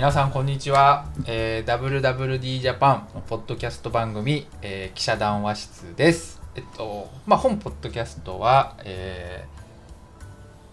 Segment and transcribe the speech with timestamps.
[0.00, 6.40] 皆さんこんにちは、えー、WWD ジャパンのポッドキャスト番組、えー、記者談話室です。
[6.54, 9.44] えっとまあ本ポッドキャストは、え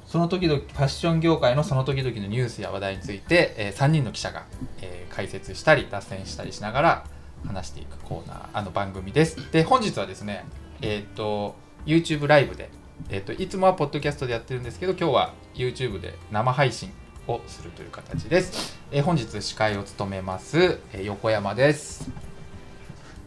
[0.05, 4.45] ー、その時々ファッション業界のその時々のニュースや話題について、えー、3人の記者が、
[4.81, 7.05] えー、解説したり脱線したりしながら
[7.45, 9.51] 話していくコーナーあの番組です。
[9.51, 10.45] で本日はですね
[10.81, 11.53] えっ、と
[11.85, 12.69] YouTube ライブで
[13.09, 16.91] えーと、いつもはポッドキャストでやってるんですけど今日は YouTube で生配信
[17.27, 22.09] をするという形です、えー、本日司会を務めます、えー、横山です。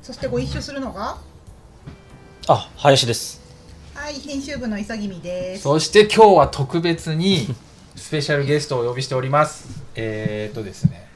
[0.02, 1.18] そしてご一緒するのが？
[2.48, 3.40] あ林です。
[3.94, 5.62] はい編集部の潔見です。
[5.62, 7.54] そして今日は特別に
[7.94, 9.68] スペシャルゲストをお呼びしております。
[9.94, 11.06] えっ、ー、とですね。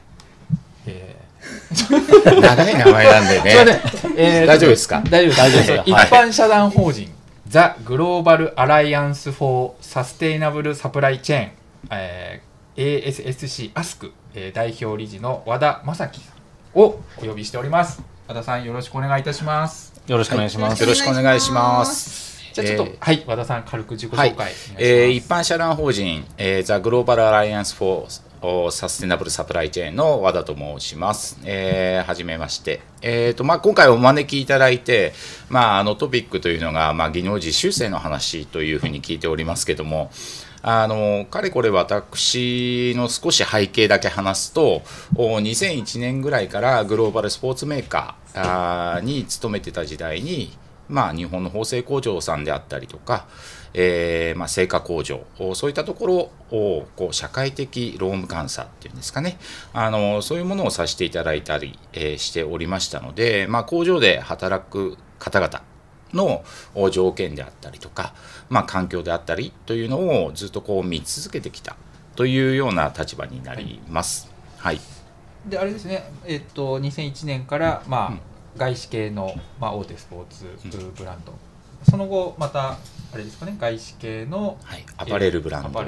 [0.85, 1.25] えー。
[2.41, 3.81] 長い名前なんでね。
[4.17, 5.01] えー、大丈夫ですか？
[5.09, 5.71] 大丈夫です。
[5.85, 7.11] 一般社団法人、
[7.47, 11.51] ザ・グローバル・アライアンス・フォー・サステイナブル・サプライチェーン、
[11.91, 16.33] えー、ASSC アスク、えー、代表理事の和田正樹さ
[16.75, 18.01] んをお呼びしております。
[18.27, 19.93] 和田さんよろしくお願いいたします。
[20.07, 22.53] よろしくお願いします、よろしくお願いします。
[22.53, 31.39] じゃあちょっと、えー、はい和田さん軽く自己紹介、はい、えー、一般社団法人、えー、ザ・グローバル・アライアンス・フォーサステナブルサプライチェーンの和田と申します。
[31.43, 32.81] えー、はじめまして。
[33.01, 35.13] えーとまあ、今回お招きいただいて、
[35.49, 40.11] まあ、あのトピックというのが、まあ、技能実習生の話というふうに聞いておりますけども、
[40.67, 44.81] あのかれこれ私の少し背景だけ話すと
[45.19, 50.57] 2001年ぐらいからグローバルスポーツメーカーに勤めてた時代に、
[50.89, 53.27] まあ、日本の縫製工場さんであったりとか、
[53.75, 55.21] えーまあ、成果工場
[55.53, 56.15] そういったところ
[56.49, 59.37] をこう社会的労務監査っていうんですかね。
[59.71, 65.61] あのそういうものをさせていただいたり、えー、しておりましたので、まあ、工場で働く方々
[66.15, 66.43] の
[66.91, 68.13] 条件であったりとか、
[68.49, 71.75] まあ、環境であったりというのをずっとこう見続けてきた
[72.15, 74.29] というような立場になります。
[74.57, 74.79] はい、
[75.47, 78.19] であれですね、えっと、2001年から、まあ、うん、
[78.57, 80.45] 外資系の、まあ、大手スポーツ
[80.97, 81.37] ブランド、うん、
[81.83, 82.77] その後また
[83.15, 83.55] あれですかね。
[83.57, 85.83] 外資系の、はい、アパレルブランド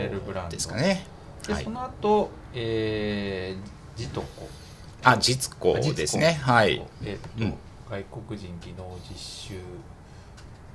[0.49, 1.05] ですかね。
[1.45, 4.47] で、その後、えー、ジトコ。
[5.03, 6.39] あ実コですね。
[6.41, 6.85] はい。
[7.03, 7.53] えっと、うん、
[7.89, 9.53] 外国人技能実習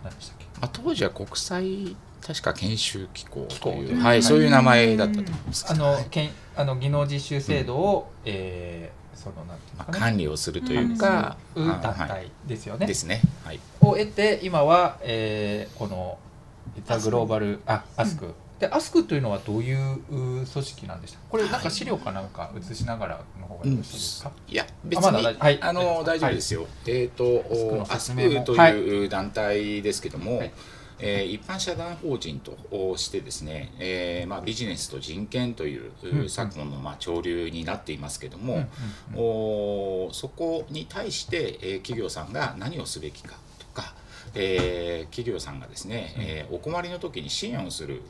[0.05, 5.67] 何でしたっけ、まあ、当時は国際確か研修機構という、はい、そういう名前だったと思います。
[5.69, 12.87] あの、けんあの技能実習制度を、うん、えー、そのなんていうか、ね、管理をするというか、団体ですよね。
[12.87, 13.21] ですね。
[13.45, 13.61] はい。
[13.81, 16.19] を得て今は、えー、この
[16.85, 21.19] ザ・グローバルあアスク、うん、でアスクというのはどういう組織なんでした？
[21.28, 30.53] これなんか資料かなんか映しながらの方がよろしいですか、うん、いや別に、ま、はい、あの大丈夫ですよ、はい、えっ、ー、とアスクという団体ですけども、はい。
[31.05, 38.69] えー、一般社団法人としてですね、えーまあ、ビジネスと人権という昨今のまあ潮流になっていますけども、
[39.17, 43.34] おそこに対して、えー、企業さんが何をすべきか
[44.34, 48.03] えー、企業さんがですね、えー、お困りの時に支援をする、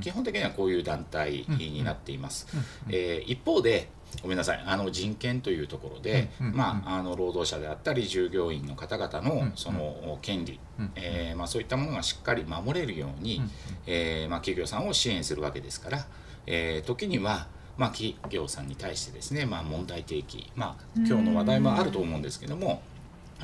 [0.00, 2.46] 基本的にはこういう団体になっています。
[2.88, 3.88] えー、一方で
[4.22, 10.58] ごめんなさいあの人権というところで、まあ、あの労働者であったり従業員の方々のその権利、
[10.96, 13.42] えーまあ、そういったものがしっかり守れるように、
[13.86, 16.06] えーまあ、企業さんを支援するわけですから、
[16.46, 22.82] えー、時にはまあ、企業さんに対してですね、まあ、問題提起、まあ、今日の話題もあると思うんですけども、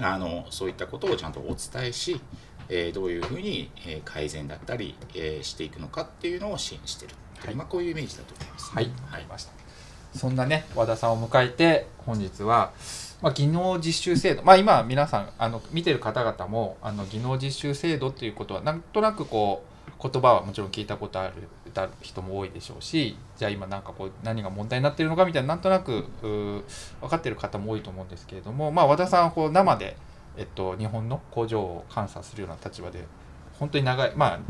[0.01, 2.21] あのそういったことをちゃんとお伝えし、
[2.69, 9.53] えー、どういうふうに、えー、改善だったり、えー、していくのかっていうのを支援している、はい、まあ、こういうイメージだと思います、はい、はい、ました。
[10.15, 12.73] そんなね和田さんを迎えて本日は、
[13.21, 21.33] まあ、技能実習制度、まあ、今皆さんあの見てる方々もあの技能実習制度っていうことはなんとなくこう言葉はもちろん聞いたことある
[22.01, 29.97] 人も多いでしょうしじゃあ今なんかこう何が問題になってるのかみたいななんとなく分かってる方も多いと思うんですけれども、まあ、和田さんはこう生で、
[30.37, 33.05] えっと、日本の工場を監査するような立場で
[33.59, 34.41] 本当に長いまあ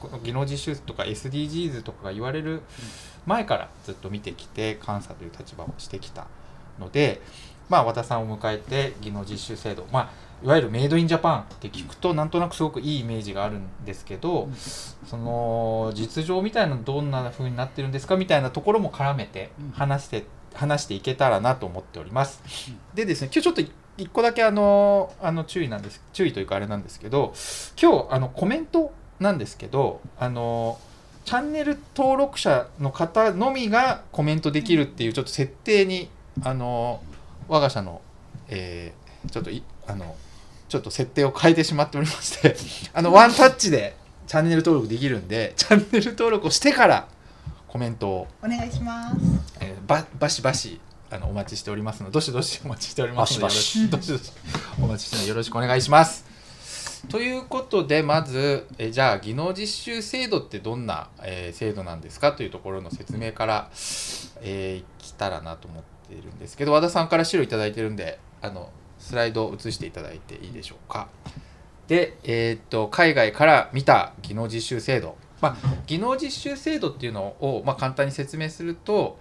[0.00, 2.62] この技能実習とか SDGs とかが言われる
[3.24, 6.26] 前からずっと見てきて監査という立場をしてきた
[6.80, 7.20] ので、
[7.68, 10.10] まあ、和田さんを迎えて技能実習制度、まあ、
[10.42, 14.48] いわゆるメイドインジャパンって聞くとなんとなくすごくいいイメージがあるんですけど、
[15.06, 20.24] その実情みたいなのどんな風になってるんですかみたいなところも絡めて話して、
[20.54, 22.42] 話していけたらなと思っております。
[22.94, 27.34] でですね今日ちょっと一個だけあのあの注意なんです注意というかあれなんですけど
[27.80, 30.78] 今日あのコメントなんですけどあの
[31.24, 36.08] チャンネル登録者の方のみがコメントできるっていうちょっと設定に
[36.42, 37.00] あの
[37.48, 38.00] 我が社の、
[38.48, 39.50] えー、ちょっと
[39.86, 40.16] あの
[40.72, 42.56] ちょっと設定を変えてしまっておりまして
[42.94, 43.94] あのワンタッチで
[44.26, 47.08] チャンネル登録できるんでチャンネル登録をしてから
[47.68, 49.16] コメントをお願いします、
[49.60, 50.80] えー、ばバシバシ
[51.10, 54.32] あのお待ちしておりますのでどしどしお待ちしておりますのでバシどしどし
[54.82, 56.24] お待ちしてよろしくお願いします。
[57.10, 62.32] ということでまずえじゃあ技能実習制度ってどんな、えー制度なんですか？
[62.32, 63.68] というところの説明から、
[64.40, 68.70] えーいきたらなと思っているんですけど和田さんから資料いただいてるんであの
[69.02, 71.08] スライドを映していただいていいでしょうか。
[71.88, 79.18] で、えーっと海外から見た技能実習制度、まあ、技能実習制度っていうのを、まあ、簡単に説明すると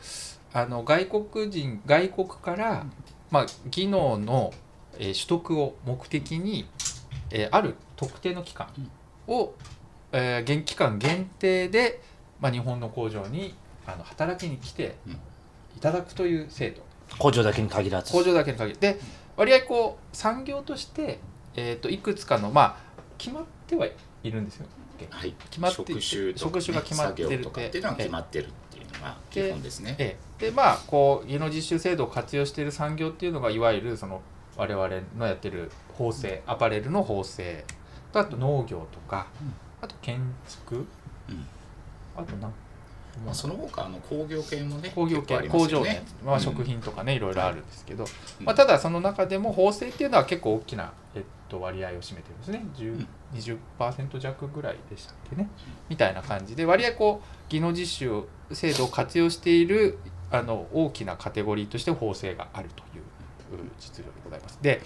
[0.54, 2.86] あの外国人外国から、
[3.32, 4.54] まあ、技能の、
[5.00, 6.68] えー取得を目的に、
[7.32, 8.68] えーある特定の期間
[9.28, 9.54] を、
[10.12, 12.02] えー現期間限定で、
[12.40, 13.56] まあ、日本の工場に
[13.88, 15.14] あの働きに来てうん
[15.76, 16.82] いただくという制度。
[17.18, 18.12] 工場だけに限らず。
[18.12, 19.00] 工場だけに限って
[19.42, 21.18] 割合こう産業として、
[21.56, 22.76] えー、といくつかのまあ
[23.18, 23.88] 決まっては
[24.22, 24.68] いるんですよ。
[25.10, 27.36] はい、決まって職種職種が決まってるって。
[27.36, 29.96] いうのは決まってるっていうのが基本ですね。
[29.98, 34.22] ええ、でまあこう技能実習制度を活用している産業っていうのがいわゆるその
[34.58, 37.66] 我々のやってる縫製アパレルの縫製
[38.12, 39.26] とあと農業とか、
[39.82, 41.48] あと建築、うん。
[42.16, 42.54] あとなん
[43.26, 45.48] まあ、その他あの工業系もね工業系、ね。
[45.50, 46.42] 工場ね、まあ、うん。
[46.42, 48.06] 食品とかね、いろいろあるんですけど、
[48.40, 48.46] うん。
[48.46, 52.64] まあ、ただその中でも縫製っていうのは結構大きな、えっと、割合を占めてるんですね。
[52.76, 53.06] 10
[53.80, 55.50] 20%弱ぐらいでしたっけね。
[55.90, 60.00] みたいな感じで割合こう技能実習制度を活用している
[60.32, 63.04] あの大きなカテゴリーとして縫製があるという
[63.56, 64.58] う実情でございます。
[64.62, 64.82] で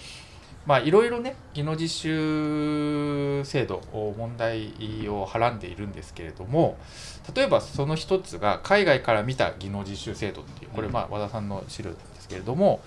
[0.66, 6.76] まあいろいろね技能実習制度問題をはらんでいるんですけれども
[7.34, 12.80] 例えばその一つが海外から見た技能実習制度っていうこれまあ和田さんの資料なんですけれども、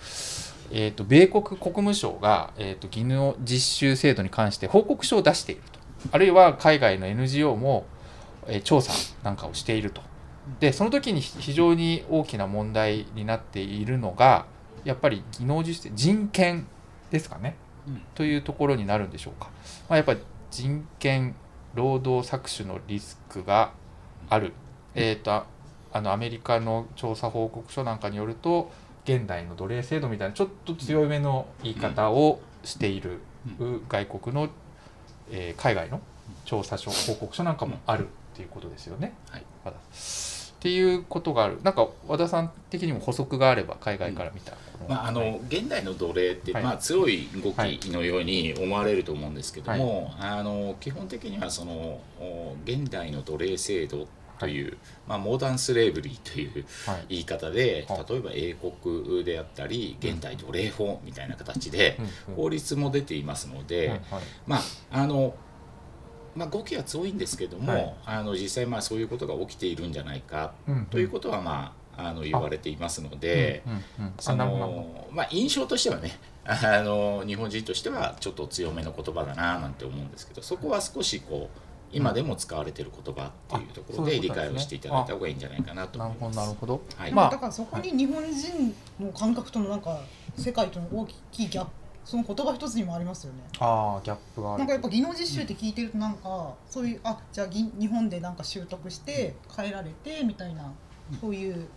[0.71, 5.79] えー、と米国国務省が、えー、と技能実習制度に関して報告書を出していると。
[6.11, 7.85] あるいは海外の NGO も、
[8.47, 10.01] えー調査なんかをしていると。
[10.59, 14.45] でその時に非常に大きな問題になっているのが
[14.83, 16.67] やっぱり技能実習人権
[17.11, 17.68] ですかね、うん
[18.15, 19.49] というところになるんでしょうか、
[19.87, 20.19] まあ、やっぱり
[20.51, 21.35] 人権
[21.75, 23.71] 労働搾取のリスクが
[24.29, 24.53] ある、
[24.95, 25.45] えー、とあ
[25.91, 28.71] あのアメリカの調査報告書なんかによると
[29.05, 33.19] 現代の奴隷制度みたいなちょっと強めの言い方をしている
[33.87, 34.49] 外国の、
[35.31, 36.01] えー海外の
[36.45, 39.13] 調査書報告書なんかもあるっていうことですよね。
[39.29, 39.41] はい。
[39.41, 41.59] っていうことがある。
[41.63, 46.63] なんか和田さん的にも補足があれば海外から見た、こまあ、あの現代の奴隷って、はい。
[46.63, 54.07] まあ、強い動きのように思われると思うんですけども、あの基本的にはそのお現代の奴隷制度
[54.39, 54.77] という、
[55.07, 57.05] まあ、モダンスレーブリーというはい。
[57.09, 61.99] 言い方では例えば英国であったり現代奴隷法みたいな形で
[62.35, 64.01] 法律も出ていますので、
[64.47, 64.61] まあ
[64.91, 65.35] あの
[66.35, 67.95] まあ、語気は強いんですけども、はい。
[68.05, 70.53] あの実際まあそういうことが起きているんじゃないか
[70.89, 71.73] ということはま
[72.05, 73.63] ああの言われていますので。
[73.65, 74.13] うんうんうん。
[74.19, 81.59] そのまあ、印象としてはね あの日本人としてはちょっと強めの言葉だななんて思うんですけどそこは少しこう
[81.91, 86.45] 今でも使われている言葉っていうところで理解をしていただいた方がいいんじゃないかなとなるほ思います。
[86.45, 86.81] どなるほど。
[86.95, 87.11] はい。
[87.11, 89.99] まあだからそこに日本人の感覚とのなんか
[90.37, 91.71] 世界との大きいギャップ
[92.05, 93.39] その言葉一つにもありますよね。
[93.59, 94.59] ああギャップがある。
[94.59, 100.71] なんかやっぱ技能実習って聞いてるとなんかそういうあじゃあぎ日本でなんか習得して帰られてみたいな
[101.19, 101.67] そういう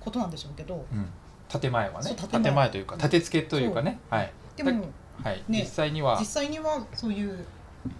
[0.00, 0.84] ことなんでしょうけど
[1.48, 2.14] 建前はね。
[2.14, 2.70] 建前。
[2.70, 3.98] というか建て付けというかね。
[4.10, 4.32] はい。
[4.56, 4.86] でも
[5.22, 5.60] はい、ね。
[5.60, 6.18] 実際には。
[6.18, 7.44] 実際にはそういう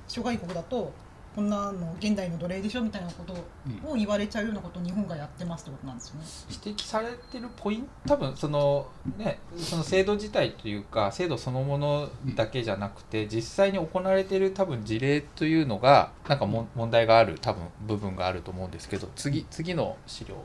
[0.09, 0.93] 諸外国だと
[1.37, 3.35] こんなの現代の奴隷でしょみたいなこと
[3.87, 6.27] を言われちゃうようなことを日本がやってますってことなんですよね。
[6.65, 8.87] 指摘されてるポイント多分その
[9.19, 20.37] ねその制度自体というか制度そのものだけじゃなくて実際に行われている多分事例というのがなんかも問題がある多分部分があると思うんですけど次次の資料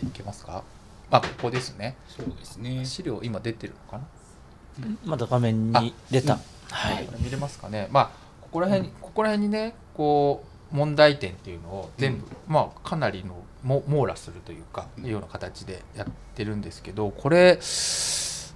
[0.00, 0.62] でいけますか？
[1.10, 1.96] あここですね。
[2.08, 2.84] そうですね。
[2.84, 4.96] 資料今出てるのかな？
[5.04, 6.38] まだ画面に出た、
[6.70, 7.04] はい。
[7.06, 7.88] これ見れますかね？
[7.90, 15.04] まあここら辺に、ここら辺にねこう問題点っていうのを全部、まあかなりのも網羅するというか、うん。
[15.04, 17.58] いうような形でやってるんですけどこれ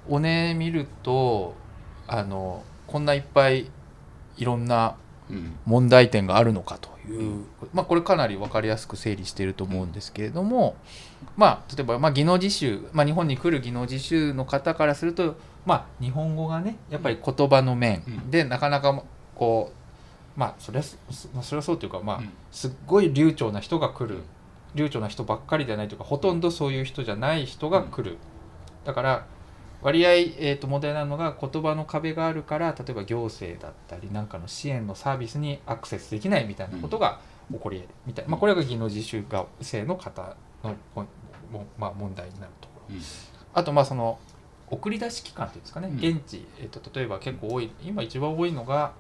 [0.09, 1.55] をね見ると
[2.07, 3.71] あのこんないっぱい
[4.37, 4.97] いろんな
[5.31, 5.57] うん。
[5.65, 10.75] 問題点があるのかという、まあ、これかなり分かりやすく整理していると思うんですけれども、
[11.37, 18.31] まあ、例えば、まあ、技能実習、まあ、日本に来る技能実習の方からすると、まあ、日本語がねやっぱり言葉の面うん。
[18.31, 19.03] でなかなか
[19.35, 22.31] こうまあそれはそれはそうというか、まあうん。
[22.51, 24.23] すっごい流暢な人が来る。
[24.75, 28.17] 流暢な人ばっかりじゃないというかほとんどそういう人じゃない人が来る、
[28.85, 29.27] だから
[29.83, 37.21] 割合、えー、と問題なのが言葉の壁があるから例えば行政だったりなんかの支援のサービスにアクセスできないみたいなことが
[37.53, 39.25] 起こり得るみたいな、まあ、これが技能実習
[39.61, 41.07] 生の方の、も
[41.53, 42.95] もまあ、問題になるところ。
[42.97, 43.03] うん。
[43.55, 44.19] あとまあその
[44.71, 45.97] 送り出し期間っていうんですかね、うん。
[45.97, 48.93] 現地、えっと例えば結構多い今一番多いのが、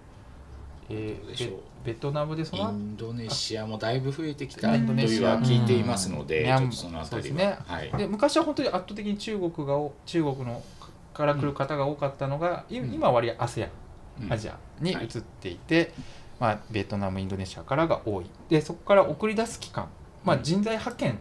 [0.90, 1.50] えー
[1.84, 6.70] ベベトナムでそのインドネシアもだいぶ増えてきたとインドネシアいうは聞いていますので、うん。
[6.70, 7.58] そのあたりは、ね。
[7.66, 10.62] はい、で昔は本当に圧倒的に中国がお中国の
[11.12, 12.92] から来る方が多かったのが、いうん。
[12.92, 13.68] 今は割合 ASEAN
[14.22, 14.32] うん。
[14.32, 15.06] アジアに移っ
[15.40, 15.92] ていて、
[16.38, 18.26] まあ、ベトナムインドネシアからが多い。
[18.48, 19.88] でそこから送り出す期間、
[20.24, 20.42] まあ、うん。
[20.42, 21.18] 人材派遣、うん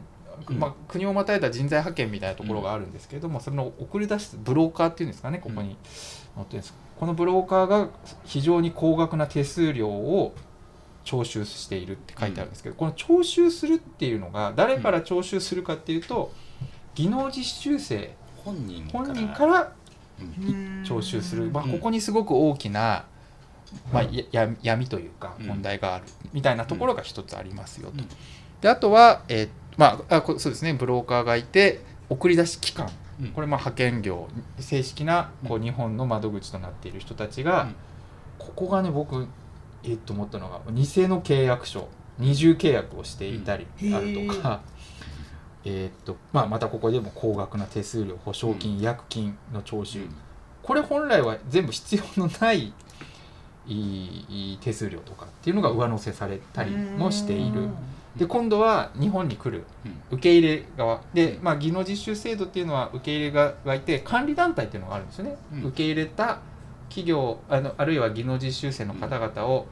[0.50, 5.78] まあ、国をまたいだ人材派遣みたいなところがあるんですけれども、それの送り出すブローカーっていうんですかねここに
[6.36, 6.74] 載ってるんです。
[7.00, 7.90] このブローカーが
[8.26, 10.34] 非常に高額な手数料を
[11.04, 16.32] 徴収しているって書いてあるんですけど、この徴収するっていうのが誰から徴収するかっていうと
[16.94, 18.16] 技能実習生。
[18.92, 19.74] 本人から。
[20.86, 23.06] 徴収する、まあ、うんここにすごく大きな、
[23.92, 25.48] まあ、やや闇というかうん。
[25.48, 28.04] 問題があるみたいなところが一つありますよと。
[28.04, 28.08] うん。
[28.62, 30.74] であとは、えーまあ、あこそうですね。
[30.74, 32.90] ブローカーがいて送り出し機関。
[33.22, 33.28] うん。
[33.30, 34.28] これまあ派遣業
[34.60, 37.76] 正式なこううん日本の窓口となっている人たちが、うん。
[38.38, 39.28] ここがね僕
[39.84, 41.88] えっと思ったのが偽の契約書。
[42.20, 43.96] 二重契約をしていたりうん。
[43.96, 44.62] あるとか、
[45.64, 50.02] えっとまあ、またここでも高額な手数料保証金、違約金の徴収、
[50.62, 52.74] これ本来は全部必要のない
[53.68, 57.70] いい手数料とかっていうのが上乗せされたりもしている。
[58.16, 59.64] で今度は日本に来る。
[59.86, 60.18] うん。
[60.18, 61.02] 受け入れ側。
[61.14, 65.64] で、まあ、技能実習制度っていうのは受け入れ側がいて管理団体っていうのがあるんですよね、うん。
[65.66, 66.40] 受け入れた
[66.90, 69.66] 企業あのあるいは技能実習生の方々を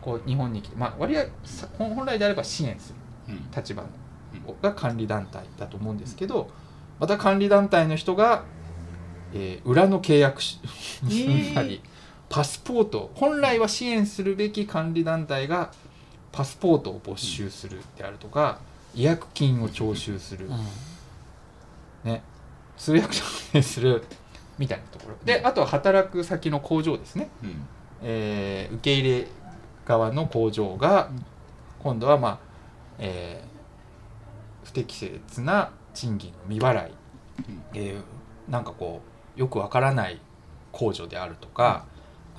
[0.00, 2.92] こう日本に来て、まあ、割合さ本本来であれば支援す
[3.28, 3.50] るうん。
[3.50, 3.82] 立場
[4.62, 6.48] が管理団体だと思うんですけど
[7.00, 8.44] また管理団体の人が、
[9.34, 10.60] えー裏の契約し
[11.02, 11.82] 結んだり、
[12.28, 15.72] パスポート本来は支援するべき管理団体が
[16.32, 18.58] パスポートを没収するであるとか
[18.94, 20.48] 違約金を徴収する、
[22.04, 22.22] ね。
[22.76, 24.02] 通訳者にする
[24.58, 25.16] みたいなところ。
[25.24, 27.68] であとは働く先の工場ですね、うん。
[28.02, 29.28] えー受け入れ
[29.84, 31.24] 側の工場がうん。
[31.82, 32.38] 今度はまあ、
[32.98, 33.50] えー
[34.66, 36.92] 不適切な賃金の未払い、
[37.48, 37.62] うん。
[37.74, 39.02] えーなんかこ
[39.36, 40.20] うよくわからない
[40.72, 41.86] 控除であるとか、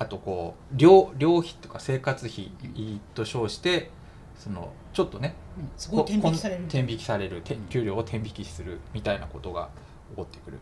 [0.02, 2.50] あとこう寮寮費とか生活費
[3.14, 3.90] と称して
[4.36, 5.34] そのちょっとね
[5.76, 6.62] すごい天引きされる。
[6.62, 9.68] こ転引きされるて給料を転引きするみたいなことが
[10.10, 10.58] 起こってくる。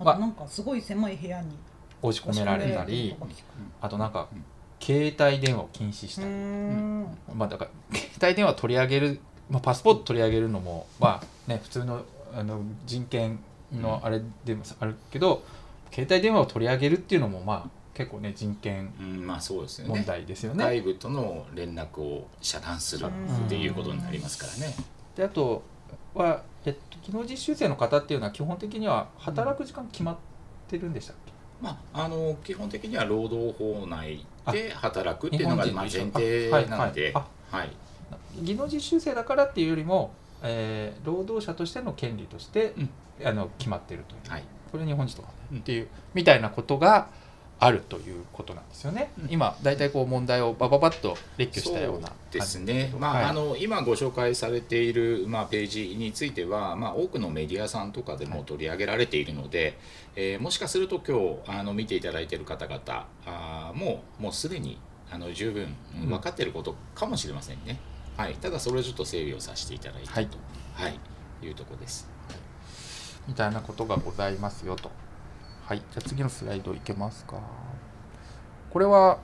[0.00, 1.56] あとなんかすごい狭い部屋に
[2.02, 3.14] 押し込められたり
[3.80, 4.44] あとなんかうん
[4.82, 7.18] 携帯電話を禁止したり、うーん。
[7.34, 9.20] まあだから 携帯電話取り上げる、
[9.50, 12.02] まあ、パスポート取り上げるのもまあね普通の
[12.34, 13.38] あの人権
[13.72, 15.42] のあれでもあるけど、
[15.92, 20.64] 携帯電話を取り上げるっていうのもまあ結構ね人権うんまあそうですよ問ね題ですよね。
[20.64, 24.74] 外部との連絡を遮断するっていうことになりますからね。
[25.16, 25.62] であと
[26.14, 30.16] は、えっと、技能実習生の方っていうのは基本的には働く時間決まっ
[30.68, 37.14] てるんでしたっけ、まあ、あの基本的には労働法内で働くっていうのが前提なので、
[38.42, 42.74] 技能実習生だからっていうよりも、えー労働者としての権利として、
[43.24, 44.30] あの決まってるという。
[44.30, 44.44] はい。
[44.70, 45.60] これ日本人とかうんね。
[45.60, 47.08] っていうみたいなことが
[47.62, 49.12] あるということなんですよね。
[49.22, 49.30] うん。
[49.30, 53.24] 今大体こう問題をバババッと列挙したようなですね、まあはい。
[53.24, 59.78] あの今ご紹介されている、まあ、ページについては、まあ、多くのメディアさんとかでも取り上げられているので、
[60.16, 64.78] えーもしかすると今日あの見ていただいている方々あーももうすでに
[65.12, 66.08] あの十分うんうん。
[66.08, 67.78] 分かっていることかもしれませんね、
[68.16, 70.26] はい、ただそれをちょっと整理をさせていただいたはい。
[70.26, 70.38] と、
[70.74, 70.98] はい。
[71.42, 72.08] いうところです。
[73.28, 74.90] みたいなことがございますよと。
[75.70, 77.40] はい、じゃあ次のスライドいけますか。
[78.72, 79.20] これは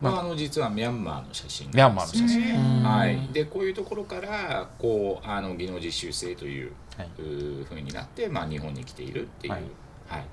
[0.00, 2.54] まあ、あの実はミャンマーの写真ミャンマーの写真。
[2.54, 2.82] うん。
[2.84, 7.08] はい、でこういうところからこうあの技能実習生というはい。
[7.18, 9.58] うーふうになって、まあ、日本に来ているっていう、は
[10.06, 10.20] はい。
[10.20, 10.24] い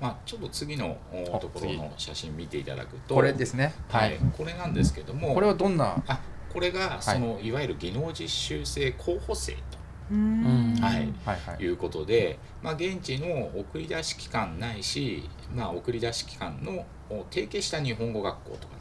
[0.00, 0.96] まあ、ちょっと次の
[1.40, 3.16] ところの写真見ていただくと。
[3.16, 3.74] これですね。
[3.88, 4.14] ははい。
[4.14, 4.18] い。
[4.38, 5.34] これなんですけども。
[5.34, 6.20] これはどんなあ
[6.52, 9.79] これがその、い、わゆる技能実習生候補生うーん
[10.10, 11.12] はい。
[11.24, 11.56] はいはい。
[11.56, 18.80] ということで、まあ、現地の送り出し機関ないし、まあ、送り出し機関のお提携した日本語学校とかね。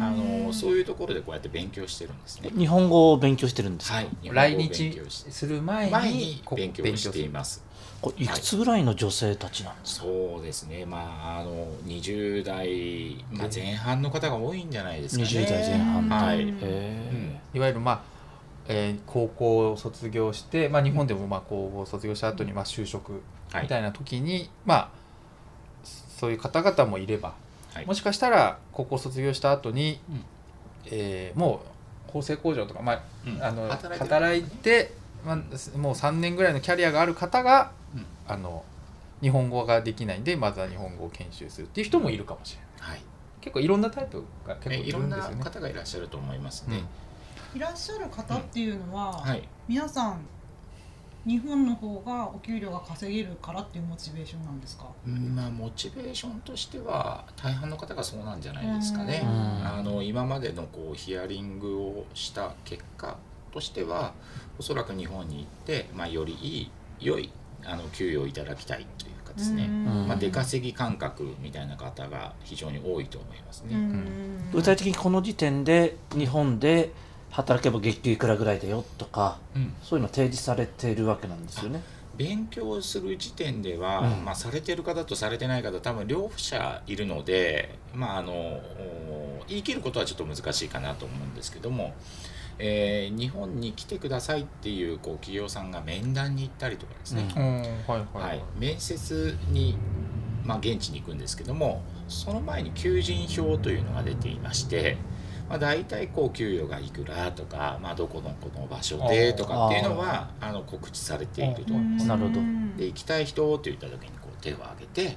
[0.00, 2.50] あのそういうところでこうやって勉強してるんですね。
[2.56, 5.30] 日本語を勉強してるんですか、はい、来日本語を勉日強して。
[5.30, 7.62] する前に前にこ勉強しています。
[8.00, 15.28] これいくつぐらいの女性たちなんですか、そうですね、まあ、あの20代、まあ、前半の方が多いんじゃないですかね。
[15.28, 16.42] 20代前半はい。
[16.44, 16.58] うん。
[16.62, 18.02] へいわゆるまあ、
[18.70, 23.22] えー高校を卒業して、まあ、日本でもまあ高校を卒業した後にまあ就職
[23.52, 23.62] はい。
[23.64, 24.90] みたいな時に、まあ
[25.84, 27.34] そういう方々もいれば、
[27.74, 27.86] はい。
[27.86, 30.24] もしかしたら高校卒業した後に、うん。
[30.86, 31.62] えーも
[32.08, 33.42] う縫製工場とか、まあうん。
[33.42, 33.98] あの働いてる。
[33.98, 34.92] 働いて、
[35.24, 35.36] まあ、
[35.78, 38.06] もう3年ぐらいのキャリアがある方が、うん。
[38.26, 38.64] あの
[39.20, 43.00] 日本語ができないんでまずは日本語を研修するっていう人もいるかもしれない、はい、
[43.40, 45.44] 結構いろんなタイプが結構いるんですよね。
[45.44, 46.84] 方がいらっしゃると思いますね、うん、
[47.54, 50.20] いらっしゃる方っていうのは、うんはい、皆さん
[51.26, 59.22] 日本の方がお給料が稼げるからっていうモチベーションなんですか、まあ、モチベーションとしては大半の方がそうなんじゃないですかね。
[59.22, 63.18] あの今までのこうヒアリングをした結果
[63.52, 64.14] としては
[64.58, 67.30] おそらく日本に行って、まあ、よりいい良い
[67.64, 73.76] あの給与をいただきたいというかですね、まあ、出稼ぎ感覚みたいな方が非常に多いと思いますね。
[74.52, 76.92] 具体的にこの時点で日本で
[77.40, 81.82] 働けば月給いくらぐらいだよとか、うん、そういうの提示されているわけなんですよね。
[82.16, 88.60] 勉強する時点では、うん、まあ、されてる方とされてない方多分両者いるので、まあ、あの
[89.48, 91.94] 言い切ることはちょっと難しいかなと思うんですけども、
[92.58, 97.26] えー、日本に来てくださいっていうこう企業さんが面談に行ったりとかですね、
[98.22, 98.42] はい。
[98.58, 99.78] 面接に、
[100.44, 104.98] まあ、現地に行くんですけどもその前に求人票というのが出ていまして。
[105.50, 111.74] まあ、大体こう給与がいくらとか、まあ、どこのこの場所でとかっていうのはあの告知されていると。
[111.74, 112.06] 思います。
[112.06, 112.34] なるほど。
[112.78, 115.16] で行きたい人って言った時にこう手を挙げて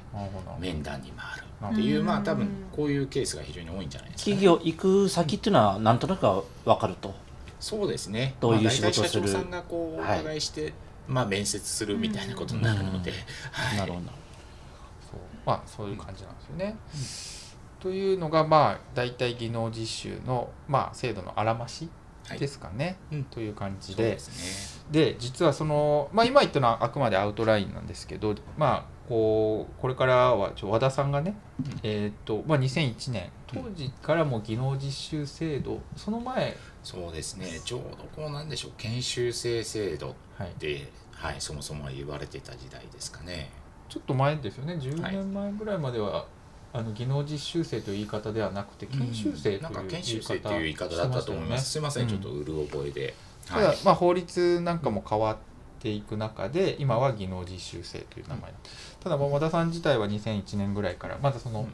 [0.60, 7.14] 面談に回るっていうまあ多分こういうケースが非常に多いんじゃないですか、ね、企業行く先っていうのはなんとなくは分かると。
[7.60, 8.34] そうですね。
[8.40, 10.74] どういう仕事をする、まあ、社長さんがこうお伺いして、はい、
[11.10, 13.12] まあ、面接するみたいなことになるので、
[13.52, 14.06] はい、なるほど。
[14.08, 14.10] そ
[15.16, 15.20] う。
[15.46, 16.76] まあそういう感じなんですよね。
[17.38, 17.43] うん
[17.84, 21.90] というのがまあ大体技能実習の、まあ、制度のあらまし
[22.40, 24.18] ですかね、はい、という感じで。
[24.90, 37.60] で、ね、実はその、まあ、今言ったのはあくまでアウトラインなんですけど、まあ、こうこれからはちょ和田さんがね、うん、えーとまあ、2001年当時からも技能実習制度、その前そうですね。
[37.66, 38.72] ちょうどこうなんでしょう。
[38.78, 40.16] 研修生制度
[40.58, 43.52] で、はい、はい、そもそも言われてた時代ですかね。
[43.90, 44.76] ちょっと前ですよね。
[44.76, 46.26] 10年前ぐらいまでは
[46.74, 51.72] あの技能実習生という言い方ではなくて研修生という言い方、研修生という言い方だったと思います。
[51.72, 53.14] すみません、ちょっとうる覚えで。
[53.46, 55.38] ただ、まあ法律なんかも変わっ
[55.80, 58.54] ていく中で、今は技能実習生という名前。
[59.04, 61.68] ただ和田さん自体は2001年ぐらいからまだその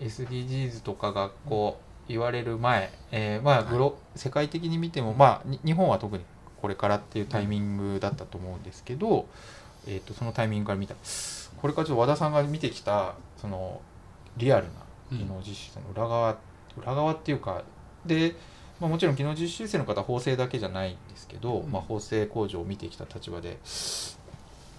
[0.00, 6.24] SDGs とかがこう言われる前、えー、まあグロ世界的に見てもまあ日本は特に
[6.62, 9.26] これからっていうタイミングだったと思うんですけど、
[9.86, 10.94] えー、とそのタイミングから見た。
[11.60, 13.80] これからちょっと和田さんが見てきたその
[14.36, 14.70] リアルな
[15.12, 16.32] 技能実習生の裏側、
[16.76, 17.62] うん、裏側っていうか
[18.06, 18.34] で、
[18.80, 23.58] まあ、もちろん技能実習生の方は法制だけじゃないんですけど、うん、まあ、法制工場を見てきた立場で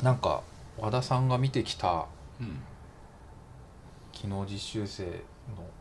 [0.04, 0.42] なんか
[0.80, 2.08] 和田さんが見てきた、
[2.40, 2.62] うん、
[4.14, 5.12] 技能実習生の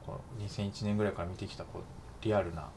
[0.07, 2.69] この2001年ぐらいから見てきたこうリアルな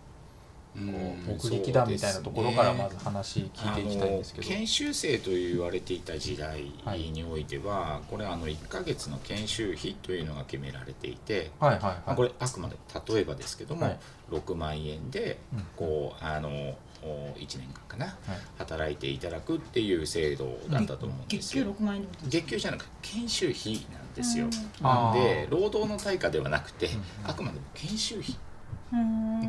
[0.73, 6.63] こう目撃談みたいなところからまず話聞いていきたいんですけど、ね、研修生と言われていた時代
[7.11, 12.75] においては、はい、これあの1か月の研修費というのが決められていて、はいはいはい、これあくまで
[13.07, 13.99] 例えばですけども、はい、
[14.31, 15.39] 6万円で
[15.75, 18.15] こう、あの1年間かな、はい、
[18.57, 21.65] 働いていただくっていう制度だったと思うんですよ。
[21.65, 24.47] 月給6万円月給じゃなくて研修費なんですよ。
[24.81, 26.89] なんで労働の対価ではなくて、
[27.25, 28.35] あくまでも研修費。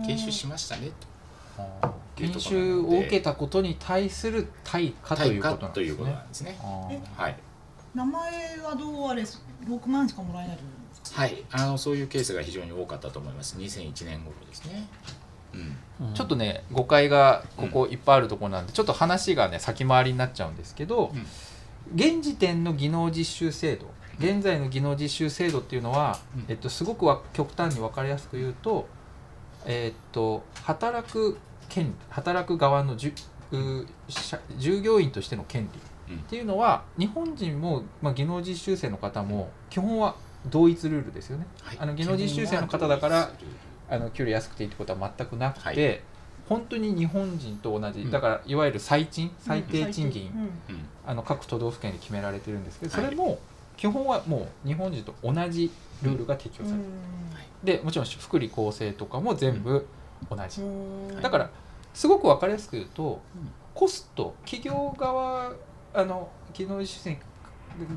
[0.07, 1.14] 研修しましたねと。
[2.17, 6.59] 研修を受けたことに対する対価ということなんですね。
[7.17, 7.37] はい。
[7.95, 10.59] 名前はどうあれ6万しかもらえない
[11.13, 13.57] はい、あのそういうケースが非常に多かったと思います。
[13.57, 14.89] 2001年頃ですね。
[16.01, 23.87] うん、ちょっとね誤解がここいっぱいあるところなんで、ちょっと話がね先回りになっちゃうんですけど、うん、現時点の技能実習制度
[24.19, 28.87] 現在の技能実習制度っていうのは、うん、えっと、すごくは極端に分かりやすく言うと
[29.65, 33.15] えー、っと働く権働く側のじゅ
[34.59, 35.69] 従業員としての権
[36.09, 40.17] 利っていうのは、日本人も、まあ、技能実習生の方も基本は
[40.51, 41.47] 同一ルールですよね。
[41.63, 43.31] はい、あの技能実習生の方だから
[43.89, 46.01] あの給料安くていいってことは全くなくて、はい、
[46.49, 50.31] 本当に日本人と同じだからいわゆる最賃最低賃金、
[50.69, 53.39] うん、あの各都道府県で決められてるんですけどそれも
[53.77, 55.71] 基本はもう日本人と同じ
[56.03, 56.85] ルールが適用される。
[57.63, 59.87] でもちろん福利厚生とかも全部
[60.31, 60.63] 同じ、
[61.23, 61.51] だから
[61.93, 63.21] すごく分かりやすく言うと、
[63.75, 65.53] コスト企業側
[65.93, 67.19] あの技能実習生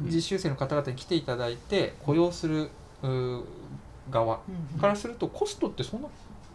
[0.06, 2.70] 実習生の方々に来ていただいて雇用する
[4.10, 4.40] 側
[4.80, 6.02] からするとコストってそん。
[6.02, 6.08] な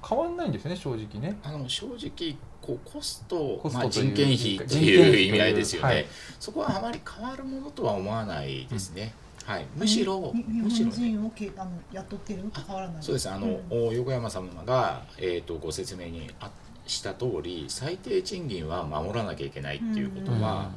[0.04, 1.38] 変わんないんですね正直ね。
[1.44, 6.06] あの正直こうコストコスト、まあ、人件費っていう意味合いですよね、はい、
[6.38, 9.12] そこはあまり変わるものとは思わないですね。
[9.44, 13.02] はい、むしろむしろ、ね、をけあの雇ってるのと変わらない。
[13.02, 13.28] そうです。
[13.28, 16.48] あの、うん、横山様が、えーと、ご説明にあ
[16.86, 20.70] した通り最低賃金は守らなきゃいけないっていうことは、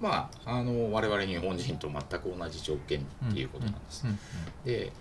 [0.00, 4.04] まあ、あの我々日本人と全く同じ条件っていうことなんです。
[4.64, 4.92] で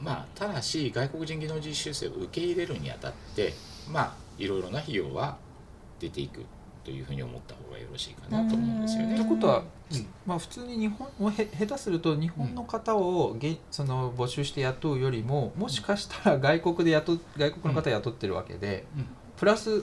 [0.00, 3.52] まあ、ただし外国人技能実習生を受け入れるにあたって
[3.90, 5.36] まあいろいろな費用は
[5.98, 6.44] 出ていく
[6.84, 9.14] というふうに思った方がよろしいかなと思うんですよね。
[9.14, 9.62] ということは、
[10.24, 19.06] まあ、普通に日本もへ下手すると日本の方をげ、うん、その募集して雇うよりももしかしたら外国で雇外国の方雇ってるわけで、うん、
[19.36, 19.82] プラス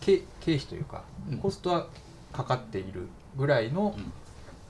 [0.00, 1.02] 経経費というか、
[1.42, 1.88] コストは
[2.32, 3.96] かかっているぐらいの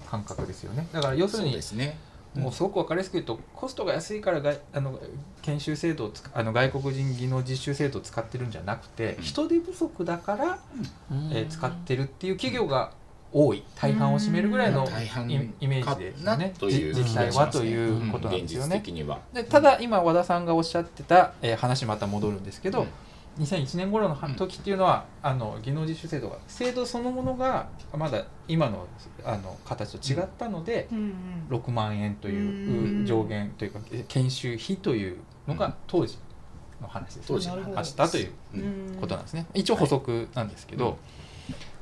[0.07, 0.89] 感覚ですよね。
[0.93, 1.99] だから要するに、ね、
[2.35, 4.99] もうすごく分かりやすく言うとコストが安いからがあの
[5.43, 10.59] 研修制度をあの外国人技能実習制度を使ってるんじゃなくて、人手不足だから、
[11.33, 12.93] えー、使ってるっていう企業が
[13.33, 13.63] 多い。
[13.77, 16.55] 大半を占めるぐらいのイメージですよね。
[16.61, 18.83] 実際はということなんですよね。
[19.33, 22.87] でただ今和田さんがおっしゃってた、えー、話また戻るんですけど、
[23.39, 28.87] 2001年頃の時っていうのは、あの技能実習制度が制度そのものがまだ今の
[29.25, 31.15] あの形と違ったので、うん
[31.49, 36.19] 6万円という上限というか研修費というのが当時
[36.81, 38.33] の話です、当時あったという
[39.01, 39.47] ことなんですね。
[39.55, 40.99] 一応補足なんですけど、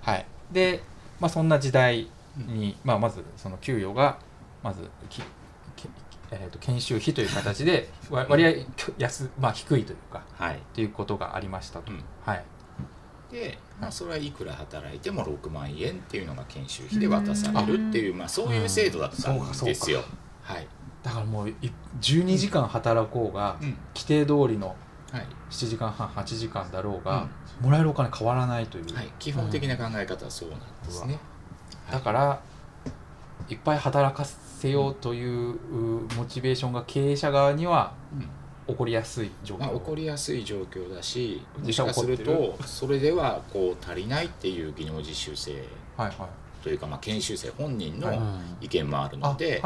[0.03, 0.83] はい、はい、で、
[1.21, 4.19] まあ、そんな時代に、まあ、まずその給与が
[4.63, 5.23] まずき
[6.31, 8.53] えーと、研修費という形で割合
[8.99, 11.93] 安、まあ、低いというか、はい、ということがありましたと。
[11.93, 12.45] うん、はい、
[13.31, 20.03] で、まあ、それはいくら働いても6万円っていうのが研修費で渡されるっていう、まあ、そういう制度だったんですよ。
[20.43, 20.67] はい、
[21.03, 21.55] だからもう
[22.01, 24.77] 12時間働こうが、うん、規定通りの
[25.51, 27.29] 7時間半8時間だろうが、
[27.61, 31.19] うん、もらえるお金変わらないという、はい、基本的な考え方はそうなんですね。
[31.91, 32.41] だから、
[33.49, 34.37] いっぱい働かせ
[34.71, 35.59] ようという
[36.17, 37.93] モチベーションが経営者側には
[38.67, 45.63] 起こりやすい状況、まあ、起こりやすい状況だしもしかするとそれではこう足りないっていう技能実習生
[46.63, 48.13] というかまあ研修生本人の
[48.61, 49.63] 意見もあるので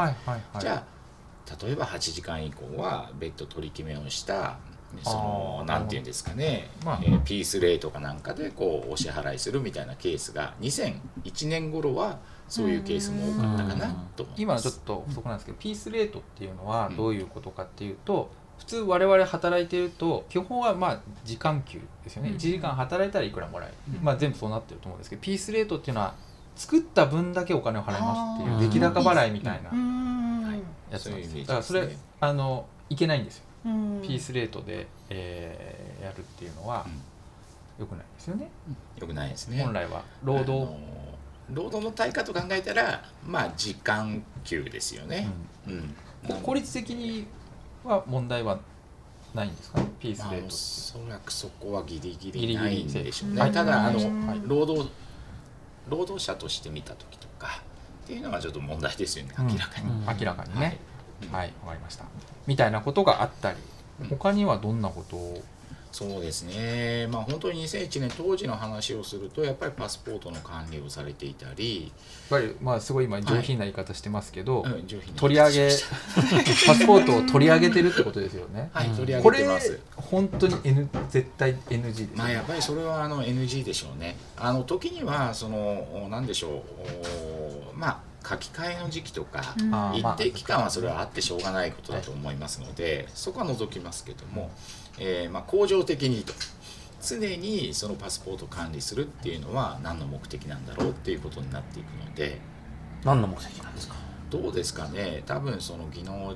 [0.59, 4.57] じゃあ例えば8時間以降は別途取り決めをした
[5.03, 6.99] そのなんていうんですかね、まあ。
[7.01, 12.19] えー、ピースレートかなんかでこうお支払いするみたいなケースが2001年頃は
[12.51, 26.13] そういうケースも多かったかなと今ちょっと補足なんですけど、ピースレートっていうのはどういうことかっていうと、普通我々働いてると基本はまあ時間給ですよね、1時間働いたらいくらもらえる、まあ、全部そうなってると思うんですけどピースレートっていうのは
[26.57, 29.71] 作った分だけお金を払いますっていう出来高払いみたいな
[30.91, 31.41] やつなんですよ。
[31.45, 31.87] だからそれ
[32.19, 36.85] あのいけないんですよ、ピースレートで、えー、やるっていうのは、
[37.79, 38.51] よくないですよね、
[38.99, 39.63] よくないですね。
[39.63, 40.03] 本来は。
[40.23, 40.67] 労働
[41.53, 45.27] 労働の対価と考えたらまあ時間給ですよね、
[45.67, 45.95] うん、
[46.29, 47.27] うん、効率的に
[47.83, 48.59] は問題は
[49.33, 49.79] ないんですか？
[49.79, 53.51] ねピースレート、まあ、おそらくそこはギリギリないんでしょうね。
[53.51, 54.89] ただあの、はい、労働
[55.89, 57.63] 労働者として見た時とか
[58.03, 59.33] っていうのはちょっと問題ですよね。
[59.37, 60.79] 明らかに、うん、明らかにね。
[61.31, 61.39] はい。
[61.39, 62.05] わ、はい、かりました。
[62.47, 63.57] みたいなことがあったり。
[64.09, 65.43] 他にはどんなことを
[65.91, 71.91] そうですね、まあ、本当に2001年当時の話をするとやっぱりパスポートの管理をされていたり
[72.31, 75.69] やっぱりまあすごい今上品な言い方してますけど、はいうん、取り上げ
[76.65, 78.69] パスポートを取り上げてるってことですよね。
[78.73, 84.15] はい、取り上げてます本当に、N、絶対 NG です、ね、まあ、やっぱりそれはあの NG でしょうね。
[84.37, 86.63] あの時にはその何でしょ
[87.75, 94.51] うまあ書き換えの時期とか、うん、一定期間はそれはあってしょうがないことだと思いますので、そこは除きますけども。
[94.99, 96.33] えー、まあ、恒常的にと。
[97.03, 102.39] 常にそのパスポートを管理するっていうのは何の目的なんだろうっていうことになっていくので。
[103.03, 103.95] 何の目的なんですか？
[104.29, 105.23] どうですかね？
[105.25, 106.35] 多分その技能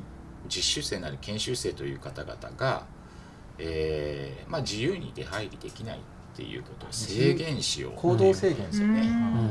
[0.50, 2.88] 実習生なり研修生という方々が、
[3.60, 6.02] えーまあ、自由に出入りできないっ
[6.36, 6.88] ていうこと。
[6.88, 9.04] を制限しよう行動制限ですよね、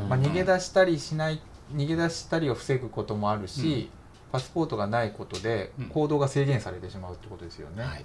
[0.08, 1.40] まあ、逃げ出したりしない
[1.72, 4.03] 逃げ出したりを防ぐこともあるし、うん
[4.34, 7.84] パスポートがないことで行動が制限されてしまうってことですよね。
[7.84, 8.04] はい、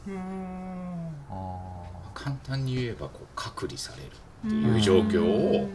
[2.13, 5.67] 簡単に言えばこう隔離されるっていう状況を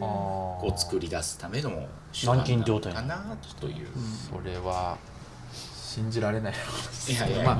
[0.61, 1.71] こう作り出すための
[2.17, 3.87] 手段なのかなという。
[4.31, 4.97] それは
[5.51, 6.53] 信じられない
[7.09, 7.55] いやいや、まあ、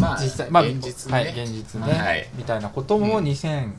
[0.00, 3.72] まあ、実際、まあ、現実ね、はい、現実ね、はい、みたいなことも2000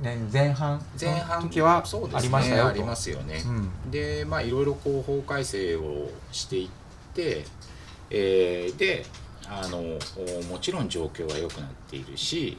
[0.00, 3.42] 年前半前半時はありましたよ、ね、ありますよね。
[3.84, 6.68] うん、でまあいろいろこう法改正をしていっ
[7.12, 7.44] て
[8.10, 9.04] えー、で
[9.48, 9.82] あの
[10.50, 12.58] もちろん状況は良くなっているし、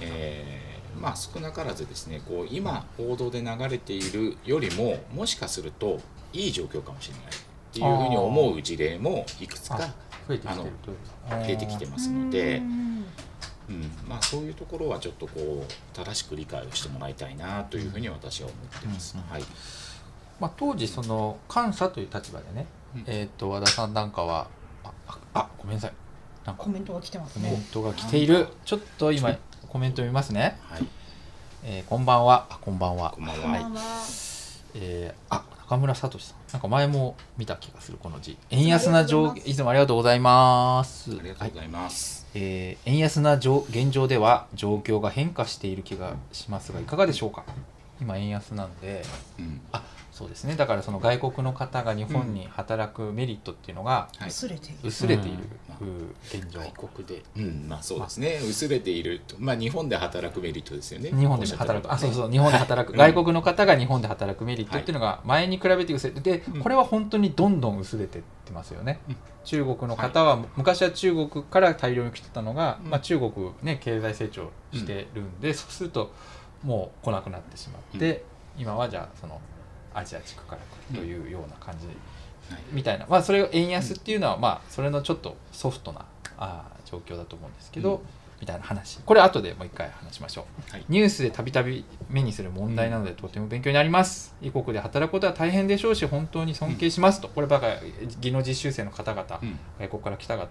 [0.00, 6.00] えー、まあ少なからずですねこう今報道で流れているよりももしかすると
[6.32, 7.24] いい状況かもしれない。
[7.24, 9.78] っていうふうに思う事例もいくつか
[10.28, 10.38] 増え
[11.56, 12.62] てきてますので。
[13.68, 13.90] うん。
[14.08, 19.16] まあ、そういうところはちょっとこう正しく理解をしてもらいたいなというふうに私は思ってます。
[19.16, 19.42] はい。
[20.40, 22.66] まあ、当時その監査という立場でね、うん、
[23.06, 24.48] えっ、と和田さんなんかは
[24.84, 24.92] あ
[25.34, 25.92] あごめんなさい。
[26.44, 27.48] なんかコメントが来てますね。
[27.48, 28.48] コメントが来ている。
[28.64, 29.36] ちょっと今
[29.68, 30.86] コメント見ますね、はい、
[31.64, 32.46] えー、こんばんは。
[32.50, 33.12] あこんばんは。
[33.12, 33.62] こんばんは、はい、
[34.74, 36.36] えー、あ中村聡さん。
[36.52, 38.36] なんか前も見た気がするこの字。
[38.50, 41.12] 円安な状いつもありがとうございます。
[41.12, 47.44] ありがとうございます、はい、えー、円安な状現状では状況が変化している気がしますがいかがでしょうか？
[48.00, 49.02] 今円安なんで、
[49.38, 50.56] うん、あそうですね。
[50.56, 55.38] だからその外国の方が日本に働くメリットっていうのが薄れている、薄れている
[56.26, 57.66] 現状、外国で、うん。
[57.66, 58.38] まあ、そうですね。
[58.46, 59.22] 薄れている。
[59.38, 61.10] まあ日本で働くメリットですよね。
[61.10, 62.30] 日本で働く、あそうそう。
[62.30, 69.00] 日本で働く、外国の方が日本で働くメリットっていうのが前に比べて薄れてでこれは本当にどんどん薄れてってますよね、
[69.44, 76.12] 中国の方は、昔は中国から大量に来てたのが、まあ、中国ね経済成長してるんで、そうすると
[76.62, 78.24] もう来なくなってしまって、
[78.58, 79.40] 今はじゃあその
[79.94, 81.86] アジア地区から来るというような感じ、
[82.72, 86.04] みたいな、まあ、それを円安っていうのは、まあ、それのちょっとソフトな
[86.38, 88.02] あ状況だと思うんですけど、
[88.40, 88.98] みたいな話。
[89.06, 94.34] これ後でもう一回話しましょう、はい、ニュースでたびたび目にする問題なのでとても勉強になります。
[94.42, 97.68] 異国で働くことは大変でしょうし本当に尊敬しますと、こればか
[98.20, 100.48] 技能実習生の方々、うん、外国から来た方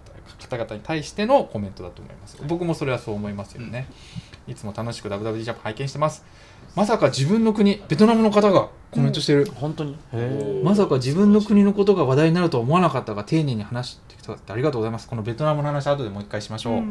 [0.56, 3.86] 々に対してのコメントだと思います、僕もそれはそう思いますよね、
[4.48, 6.24] いつも楽しく WWD ジャパン拝見してます
[6.74, 9.96] まさか自分の国ベトナムの方がコメントしてる、うん、本当に？
[10.62, 15.08] まさか自分の国のことが話題になるとは思わなかったが丁寧に話してくださってありがとうございます。
[15.08, 16.82] このベトナムの話後でもう一回しましょう、う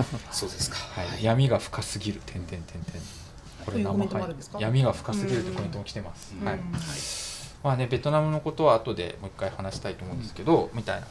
[0.32, 2.20] そうですか、はい、闇が深すぎる。
[2.26, 3.20] 点々点々
[3.64, 7.29] これ生配闇が深すぎるってコメントも来てます、はい、はい
[7.62, 11.06] まあね、ベトナムのことは後でもう一回話したいと思うんですけど、みたいな、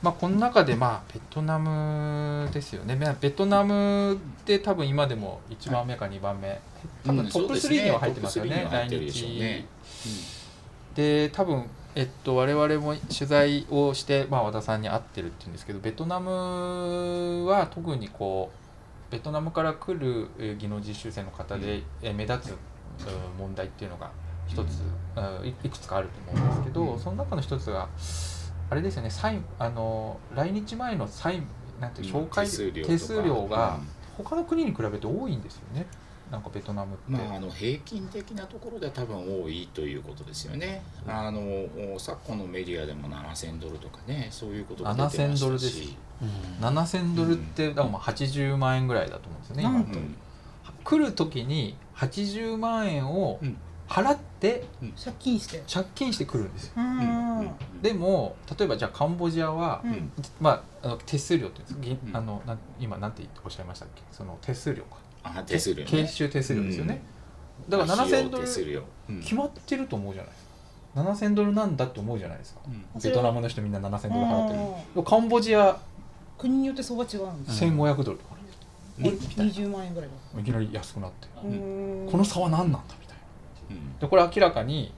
[0.00, 2.98] まあ、この中で、まあ、ベトナムですよね。
[3.20, 6.60] ベトナムって多分今でも1番目か2番目、
[7.04, 9.66] 多分トップ3には入ってますよね、来日、
[10.94, 21.82] で多分えっと、我々も取材をして、まあ、和田さんに会ってるっていうんですけどベトナムは特にこうベトナムから来る技能実習生の方で
[22.14, 22.56] 目立つ
[23.38, 24.10] 問題っていうのが
[24.46, 24.82] 一つ、
[25.16, 27.88] うん、いくつかあると思うんですけど、その中の一つが
[28.70, 31.42] あれですよね債あの来日前の債
[31.80, 33.78] なんて紹介手数料が
[34.16, 35.86] 他の国に比べて多いんですよね。
[36.30, 40.82] なんかベトナムって、まあ、あの平均的なところで多分多いということですよね。
[41.06, 45.96] あの昨今のメディアでも7000ドルとかねそういうことが出てましたし。
[46.60, 50.16] 7000ドルってだからまあ80万円ぐらいだと思うんですよね、今、うん、
[50.84, 53.40] 来る時に80万円を
[53.88, 54.64] 払って
[55.02, 55.62] 借金して。
[55.72, 56.74] 借金してくるんですよ、
[57.82, 59.82] でも例えばじゃあカンボジアは、
[60.40, 64.02] まあ、あの手数料っていうんですあのな今なんておっしゃいましたっけ？
[64.10, 64.96] その手数料か。
[65.24, 67.00] あ手数料、研修手数料ですよね、
[67.68, 68.44] だから7000ドル
[69.20, 71.00] 決まってると思うじゃないですか。
[71.00, 72.60] 7000ドルなんだって思うじゃないですか、
[73.02, 74.56] ベトナムの人みんな7000ドル払って
[74.96, 75.78] るカンボジア
[76.38, 78.36] 国によって相場違うんです1500ドルとか、
[78.98, 81.28] ね、20万円ぐらいいきなり安くなって。
[81.36, 82.94] この差は何なんだ
[84.00, 84.92] でこれ明らかに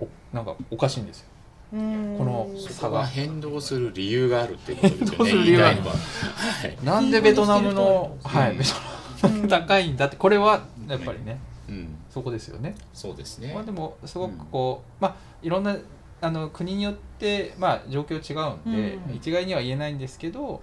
[0.00, 1.30] おなんかおかしいんですよ。
[1.72, 3.06] この差が。
[3.06, 5.32] 変動する理由があるってことですよね。
[5.32, 5.72] 理由が
[6.82, 12.74] なんでベトナムの、はい、ベトナム高いんだってこれはやっぱりね、うん、そこですよね。
[12.92, 13.52] そうですね。
[13.54, 15.76] まあでもすごくこう、まあいろんな
[16.20, 20.62] あの国によってまあ状況違うんで、一概には言えないんですけど、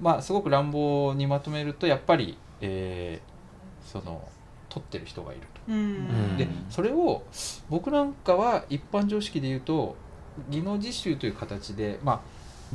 [0.00, 4.26] まあすごく乱暴にまとめるとやっぱり、えー、その
[4.74, 5.70] 取ってる人がいると。
[6.36, 7.22] でそれを
[7.70, 9.94] 僕なんかは一般常識で言うと
[10.50, 12.20] 技能実習という形でまあ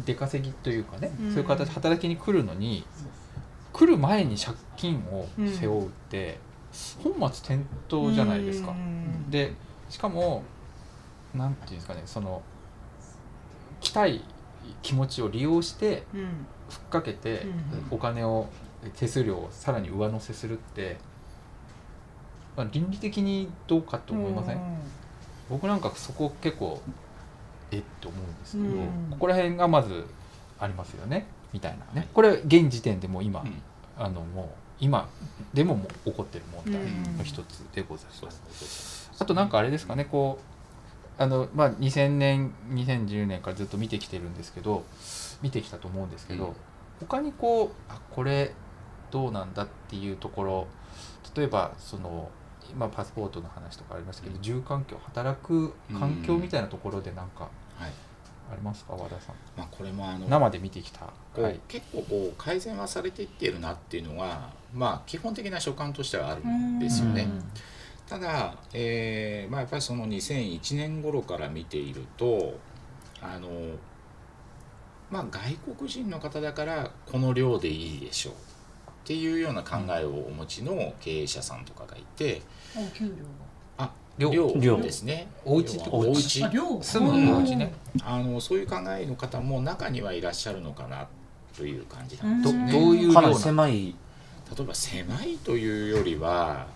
[0.05, 2.85] 出稼ぎというかね、そういう形で働きに来るのに
[3.73, 5.27] 来る前に借金を
[5.59, 6.37] 背負うって、
[7.03, 8.73] 本末転倒じゃないですか。
[9.29, 9.53] で
[9.89, 10.43] しかも
[11.35, 12.41] なんていうんですかねその
[13.81, 14.23] 来たい
[14.81, 16.03] 気持ちを利用して
[16.69, 17.45] ふっかけて
[17.91, 18.47] お金を
[18.95, 20.97] 手数料をさらに上乗せするって
[22.59, 24.61] まあ、倫理的にどうかと思いません、うん、
[25.49, 26.81] 僕なんかそこ結構
[27.71, 30.05] えって思うんですけど、うん、ここら辺がまず
[30.59, 31.25] ありますよね？
[31.53, 32.09] みたいなね。
[32.13, 33.53] これ現時点でも今、うん、
[33.97, 34.47] あのもう
[34.81, 35.07] 今
[35.53, 36.83] でもも起こってる問題
[37.17, 39.09] の一つでございます。
[39.17, 40.03] あとなんかあれですかね？
[40.03, 40.39] こ
[41.17, 44.83] うあの、まあ、2000年2010年からずっと見てきてるんですけど
[45.41, 46.53] 見てきたと思うんですけど、うん、
[46.99, 48.53] 他にこうあこれ
[49.11, 50.67] どうなんだっていうところ
[51.35, 52.29] 例えばその
[52.71, 57.49] 今パスポートの話とかありましたけど、住環境働く環境みたいなところで何か
[58.51, 67.27] ありますか、和田さん、まあ、これもあの生で見てきた、はい、結構こう改善はされていっているなっていうのが、まあ、基本的な所感としてはあるんですよね。
[68.07, 72.57] ただ、えーまあ、やっぱりその2001年頃から見ていると
[73.21, 73.49] あの、
[75.11, 78.35] まあ、外国人の方だからこの量でいいでしょうっ
[79.05, 82.41] ていうような考えをお持ちの経営者さんとかがいて、
[82.75, 83.13] お給料
[83.77, 84.31] あ量。
[84.55, 84.77] 量。
[84.81, 85.27] ですね。
[85.45, 86.21] お家ってお家。
[86.21, 91.07] 住むお家ね、あのそういう考えの方も中にはいらっしゃるのかな
[91.55, 92.71] という感じなんどですね。
[92.71, 93.95] どういうかなり量な狭い。
[94.57, 96.67] 例えば狭いというよりは、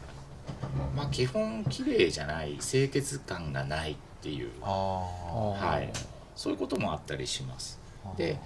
[0.96, 5.92] まあ、基本綺麗じゃない清潔感がないっていう、あはい、
[6.36, 7.80] そういうこともあったりします。
[8.18, 8.38] で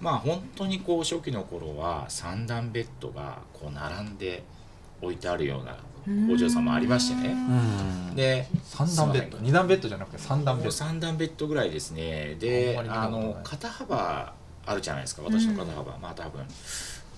[0.00, 4.44] まあ本当にこう初期の頃は三段ベッドがこう並んで
[5.02, 5.76] 置いてあるような
[6.28, 7.30] 工場さんもありましてね。
[7.30, 8.14] うん。
[8.16, 9.38] で三段ベッド。
[9.38, 10.70] 二段ベッドじゃなくて三段ベッド。
[10.70, 12.36] 3段ベッドぐらいですね。
[12.38, 14.32] であの肩幅
[14.66, 15.22] あるじゃないですか。
[15.22, 16.40] 私の肩幅、まあ多分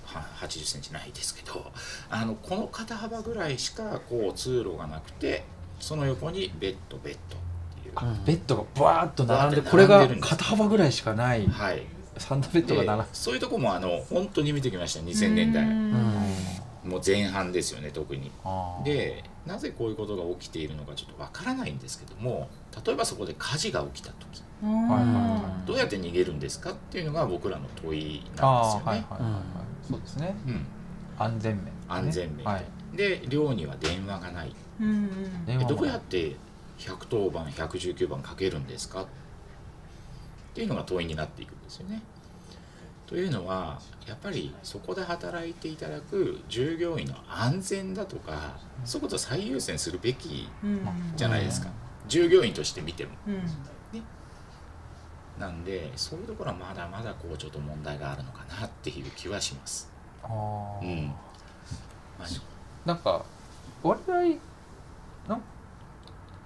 [0.04, 1.70] は80センチないですけど。
[2.10, 5.44] あのこの肩幅ぐらいしかこう通路がなくて
[5.78, 7.40] その横にベッドベッドっ
[7.82, 11.46] ていう、うんベッドがバーッと並んでこれが肩幅ぐらいしかない。
[11.46, 11.82] はい。
[12.18, 15.00] 三段ベッドが並んでそういうとこもあの本当に見てきました。
[15.00, 16.24] 2000年代うん
[16.84, 18.30] もう前半ですよね特に。
[18.84, 22.48] でなぜこういうことが起きているのかちょっとわからないんですけども
[22.84, 24.42] 例えばそこで火事が起きた時。
[25.66, 28.84] どうやって逃げるんですかっていうのが僕らの問いあなんですよね。
[28.84, 29.42] ーはいはいはいはい。
[29.88, 30.36] そうですね。
[30.46, 30.66] うん。
[31.18, 31.72] 安全面ね。
[31.88, 32.44] 安全面。
[32.44, 32.64] はい。
[32.94, 34.54] で寮には電話がない。
[34.80, 35.10] うん
[35.48, 35.66] うん。
[35.66, 36.36] どうやって
[36.78, 39.06] 110番119番かけるんですかっ
[40.54, 42.02] ていうのが問いになっていくんですよね。
[43.10, 51.68] というのはやっぱりそこで働いていただく従業員の安全だとかそういうことを最優先するべきうんじゃないですか。
[52.06, 53.10] 従業員として見ても。
[53.26, 53.42] うん。
[55.40, 59.90] なんでそういうところはまだまだこうちょっと問題があるのかなっていう気はします。
[60.22, 60.86] あー。
[60.86, 61.06] うん。
[61.06, 61.14] ま
[62.20, 62.26] あ
[62.84, 63.24] なんか
[63.82, 64.36] 我々
[65.26, 65.42] なん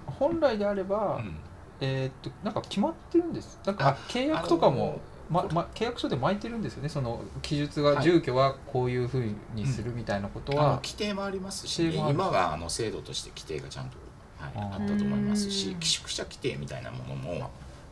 [0.07, 1.37] 本来であれば、うん。
[1.83, 3.61] えーっとなんか決まってるんです。
[3.67, 4.99] なんかあ契約とかも
[5.31, 6.89] まま、契約書で巻いてるんですよね。
[6.89, 8.05] その記述が、はい。
[8.05, 12.15] 住居はこういうふうにするみたいなことあのは、規定もありますし、規定もある。
[12.15, 13.97] 今はあの制度として規定がちゃんと、
[14.39, 17.51] はい、あったと思いますしうん寄宿舎規定みたいなものも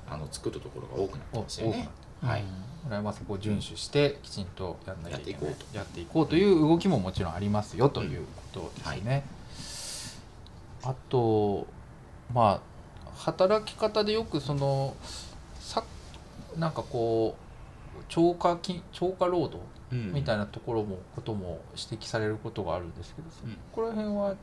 [0.09, 1.89] あの作るところが多くなってますよね。
[2.23, 2.45] おはい、
[2.85, 5.45] これはこを遵守してきちんとやんなきゃいけない。
[5.45, 8.21] やっていこうやっていこうという動きももちろんありますよという
[8.53, 9.25] ことですね。
[10.85, 11.67] あと
[12.33, 12.73] まあ
[13.17, 15.22] 働き方でよくそのさ
[16.57, 19.59] なんかこう超過勤超過労働
[19.93, 20.13] うん。
[20.13, 23.57] みたいなところもことも指摘されることがあるんですけど、そうん。
[23.71, 24.35] こら辺は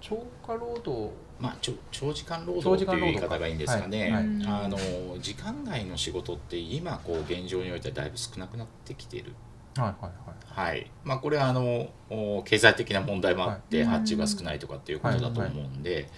[0.00, 4.24] 超過労働まあ、ちょ長時間労働という言い働方がいいんですかね、はいはい。
[4.64, 4.78] あの
[5.20, 9.34] 時間外の仕事って今こう現状においてはだいぶ少なくなってきている。
[9.76, 10.70] はいはいはい。
[10.70, 10.90] はい。
[11.04, 13.86] まあ、これはあのお経済的な問題もあって、はい。
[13.86, 16.08] 発注が少ないとかっていうことだと思うんで、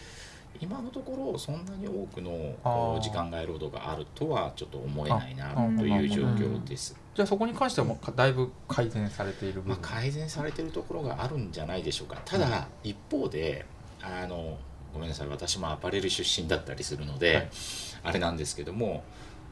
[0.61, 6.97] 今のところそんなに多くの時間外労働があるとはちょっと思えないなあという状況です。
[7.15, 12.21] じゃあそこに関してはもうだいぶ改善されている部まあ、分、改善されてるところがあるんじゃないでしょうか。
[12.25, 13.67] ただ一方で
[14.03, 14.59] あの
[14.93, 15.29] ごめんなさい。
[15.29, 17.51] 私もアパレル出身だったりするので、はい。
[18.05, 19.03] あれなんですけども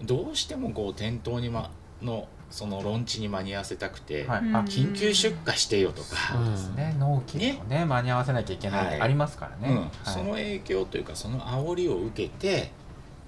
[0.03, 1.71] どうしてもこう店頭に、ま、
[2.03, 6.95] のそのロンチに間に合わせたくて、はい、緊急出荷してよとか、そうですね。
[6.99, 9.01] 納期もね間に合わせなきゃいけない、はい。
[9.01, 9.81] ありますからね、うん。
[9.81, 9.91] はい。
[10.05, 12.71] その影響というかその煽りを受けて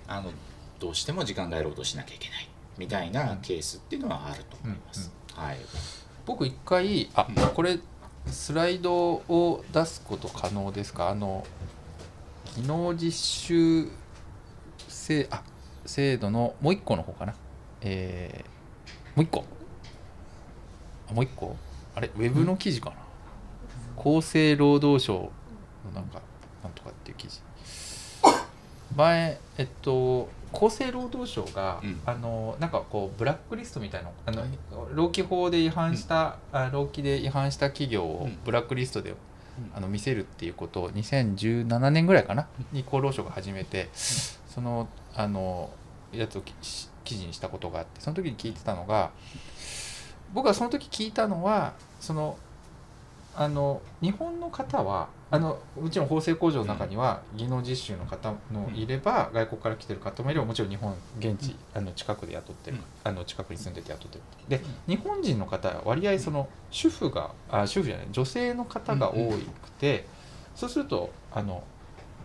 [0.06, 0.30] あの
[0.78, 5.12] どうしても時間外労働しなきゃいけないみたいなケースっていうのはあると思います。
[5.34, 5.58] はい、
[6.24, 7.34] 僕一回あうん。
[7.54, 7.80] これ
[8.26, 11.08] スライドを出すこと可能ですか？
[11.08, 11.44] あの
[12.56, 13.88] 技能実習
[14.86, 15.42] 制あ
[15.84, 17.34] 制度のもう一個の方かな？
[17.80, 18.57] えー
[19.18, 19.44] もう一個。
[21.10, 21.56] あもう一個？
[21.96, 22.08] あれ？
[22.16, 22.96] ウェブの記事かな、
[24.00, 25.30] 厚生労働省の
[25.92, 26.22] なんか
[26.62, 27.40] なんとかっていう記事。
[28.94, 32.00] 前えっと厚生労働省が、うん。
[32.06, 34.50] あのなんかこうブラックリストみたいなあの、はい。
[34.94, 38.38] 労基法で違反した、あ労基で違反した企業をうん。
[38.44, 39.14] ブラックリストで、
[39.74, 42.46] あの見せるっていうことを2017年ぐらいかな？
[42.70, 45.70] に厚労省が始めて、そのあの
[46.12, 46.42] やつを
[47.08, 49.10] 記事にしたことがあってその時に聞いてたのが
[50.34, 52.36] 僕はその時聞いたのはその
[53.34, 62.82] あの日本の方はあのもちろん縫製工場の中には技能実習の方もいれば、外国から来てる方もいればもちろん日本現地あの近くで雇ってる、うん。
[63.04, 64.22] あの近くに住んでて雇ってる。
[64.48, 70.06] で日本人の方は割合その主婦があ主婦じゃない女性の方が多くて、
[70.56, 71.62] そうするとあの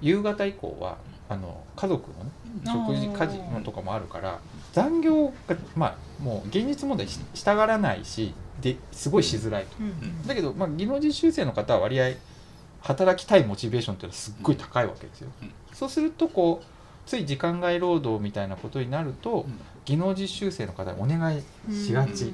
[0.02, 0.98] 夕方以降は
[1.30, 2.32] あの家族のね
[2.65, 4.39] 食事家事のとかもあるから
[4.74, 9.76] 残業がまあもう現実問題ししたがらないしですごいしづらいと。
[9.80, 10.28] うん。
[10.28, 12.11] だけど、まあ、技能実習生の方は割合
[12.82, 15.30] 働きたいモチベーションっていうのはすっごい高いわけですよ。
[15.74, 16.65] そうするとこう
[17.05, 19.45] つい時間外労働みたいなことになると、
[19.86, 21.41] 技能実習生の方にお願い
[21.74, 22.34] しがち。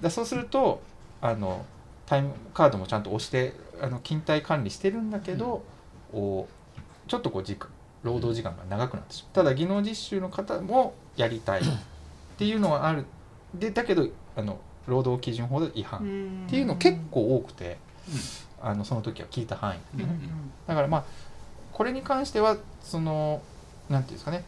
[0.00, 0.82] だそうすると
[1.22, 1.64] あの
[2.04, 5.64] タイムカードもちゃんと押してあの勤怠管理してるんだけど、
[6.12, 6.48] うん、お
[7.08, 7.68] ちょっとこう時間
[8.06, 9.34] 労働時間が長くなってしまう。
[9.34, 11.64] ただ技能実習の方もやりたいっ
[12.38, 13.04] ていうのはある。
[13.54, 15.98] でだけどあの労働基準法で違反。
[16.46, 17.78] っていうの結構多くて、
[18.62, 19.78] あのその時は聞いた範囲。
[20.66, 21.04] だからまあ
[21.72, 23.42] これに関してはその
[23.90, 24.44] なんていうんですかね。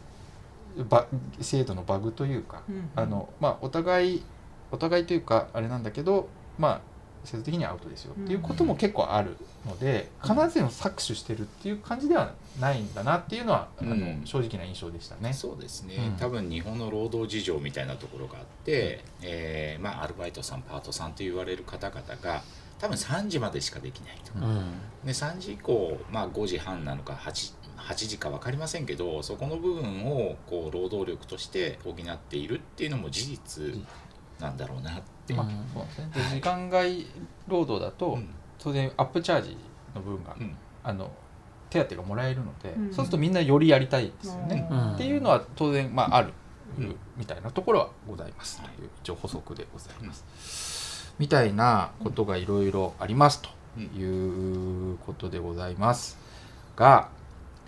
[0.89, 1.07] バ
[1.41, 2.61] 制度のバグというか、
[2.95, 4.23] あのまあお互い
[4.71, 6.81] お互いというかあれなんだけどまあ
[7.23, 15.33] 制度的にはアウトですよっていうことも結構あるので、必ずしも搾取してるっていう感じではないんだなっていうのは、あの正直な印象でしたね。
[15.33, 22.43] そうですね、うん、多分日本の労働事情みたいなところがあって、えー、まあ、アルバイトさんパートさんと言われる方々が
[22.79, 24.71] 多分3時までしかできないと、うん、
[25.05, 33.63] で3時以降、まあ、5時半なのか 8, 8時か分かりませんけどそこの部分をこう労働力として補っているっていうのも事実
[34.39, 37.05] なんだろうなって、まあそう時間外
[37.47, 38.17] 労働だと、
[38.57, 39.57] 当然アップチャージ
[39.95, 40.35] の分が、
[40.83, 41.11] あの
[41.69, 46.33] 手当がもらえるので、そうするとみんなよりやりたいですよね、っていうのは当然、まあ、ある、
[47.17, 53.49] みたいなところはございます、という一応補足でございます、みたいなことがいろいろありますと
[53.79, 56.17] いうことでございます
[56.75, 57.09] が、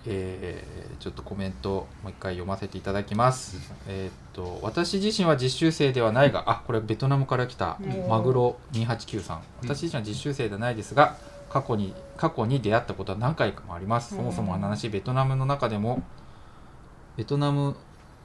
[0.05, 3.73] えー、ちょっとコメントもう一回読ませていただきます。
[3.87, 7.77] えっと私自身は実習生ではないが、あこれベトナムから来た
[8.09, 9.43] マグロ289さん。
[9.61, 11.17] 私自身は実習生ではないですが、
[11.49, 14.15] 過去に過去に出会ったことは何回かもあります。
[14.15, 16.01] そもそも話ベトナムの中でも
[17.17, 17.75] ベトナム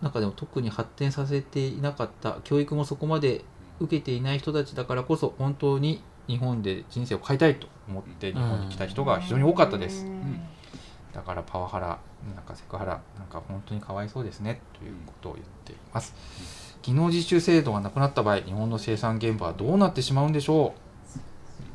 [0.01, 3.45] 中でも特に発展させていなかった教育もそこまで
[3.81, 10.05] 受けていない人たちだからこそ本当に日本で人生を変えたいと思って日本に来た人が非常に多かったです。
[10.05, 10.41] うん
[11.17, 11.99] だからパワハラ
[12.35, 16.15] なんかセクハラなんか本当にかわいそうですねということを言っています、
[16.83, 20.81] 技能実習制度がなくなった場合日本の生産現場はどうなってしまうんでしょう？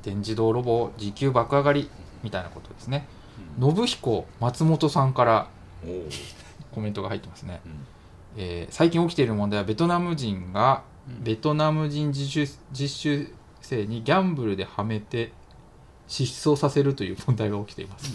[0.04, 1.90] 全自動ロボ時給爆上がり
[2.22, 3.08] みたいなことですね、
[3.60, 5.48] 信彦松本さんから
[6.72, 7.62] コメントが入ってますね、
[8.38, 15.32] えー、最近起きている問題はベトナム人がベトナム人実習実習生にギャンブルではめて
[16.12, 18.12] 失踪させるという問題が起きています。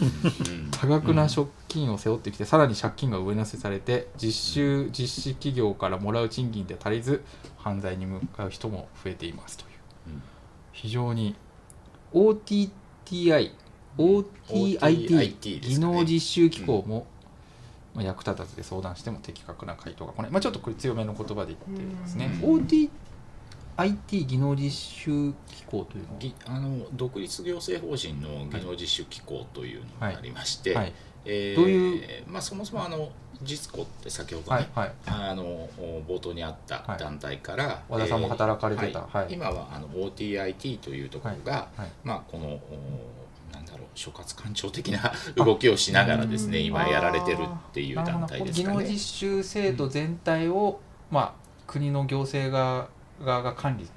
[0.71, 7.23] 多額な借金を背負ってきてさらに借金が上乗せされて実習実施企業からもらう賃金で足りず
[7.57, 9.69] 犯罪に向かう人も増えていますという。
[10.73, 11.35] 非常に
[12.13, 13.53] OTTI
[13.97, 17.07] OTIT 技能実習機構も、
[17.95, 22.39] ま役立たずで相談しても的確な回答が来ない、まあ、ちょっとこれ強めの言葉で言っていますね。
[22.43, 22.91] OTT
[23.77, 26.55] IT 技能実習機構というの？
[26.55, 30.85] あの独立行政法人の技能実習機構というのがありまして、はい。
[30.85, 30.93] はい、
[31.27, 33.11] えー、どういう、まあ、そもそもあの
[33.43, 35.68] 実子って先ほどね、はいはい、あの
[36.09, 39.27] 冒頭にあった団体から、はい、和田さんも働かれてた、はい。
[39.31, 41.68] 今はあの OTIT というところが、
[42.03, 42.59] まあ、この
[43.53, 48.77] なんだろう所轄官庁的な 動きをしながらですね今やられてるっていう団体ですかね。
[48.79, 51.33] 技能実習制度全体を、まあ、
[51.66, 52.89] 国の行政が
[53.25, 53.89] 側が管理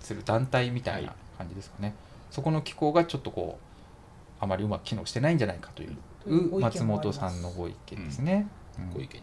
[0.00, 1.94] する団体みたいな感じですかね、
[2.30, 8.46] そこの機構がちょっとこうあまりうまく機能してないんじゃないかという松本さんのご意見ですね。
[8.94, 9.20] ご意見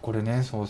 [0.00, 0.66] これねそう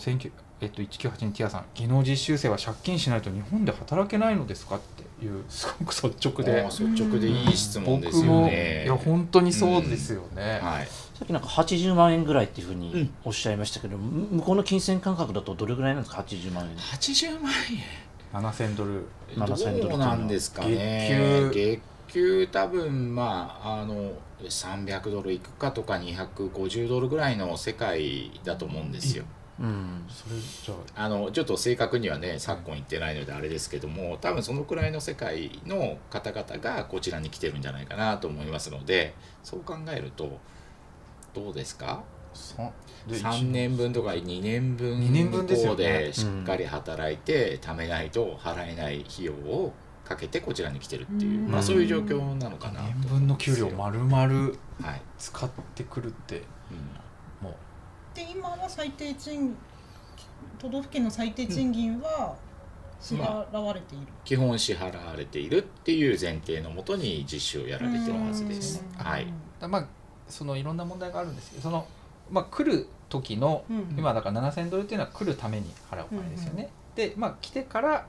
[0.59, 4.77] えっと、1982ティアさん技能実習生は借金しないと日本で働けないのですか？
[4.77, 6.63] っていう すごく率直で。
[6.63, 10.67] 率直でいい質問ですよね、いや本当にそうですよね、うん。
[10.67, 16.75] はい、さっきなんか80万円ぐらいっていうふうにおっしゃいましたけど、うん、向こうの金銭感覚だとどれぐらいなんですか？80万円。
[16.75, 18.06] 80万円
[18.41, 19.05] 7000ドル。
[19.35, 19.97] 7000ドル。
[19.97, 21.49] なんですかね。
[21.51, 21.81] 月給月
[22.13, 24.11] 給多分まああの
[24.43, 29.25] 300ドルいくかとか250ドルぐらいの世界だと思うんですよ。
[29.59, 40.37] うん、それじゃあのちょっと正確にはね昨今言ってないのであれですけども多分そのくらいの世界の方々がこちらに来てるんじゃないかなと思いますのでそう考えると
[41.33, 42.03] どうですか？
[43.07, 43.75] 3年。
[43.77, 49.73] 分とか2年分2年分でしっかり働いて貯めないと払えない費用を
[50.03, 54.53] かけてこちらに来てるっていう、まあ、そういう状況なのかな年分の給料丸々
[55.17, 56.43] 使ってくるって、
[57.41, 57.55] もう。
[58.15, 59.55] で今は最低賃
[60.57, 62.35] 都道府県の最低賃金は
[62.99, 69.27] 支払われている、まあ、基本支払われているっていう前提のもとに実施をやられてるはずです、はい。
[69.61, 69.87] まあ
[70.27, 71.87] そのいろんな問題があるんですけどその
[72.31, 76.69] まあ、来る時の、うん、今だから7000ドルっていうのは来るために払うお金ですよね。
[76.97, 78.05] うんうん、で、まあ、来てから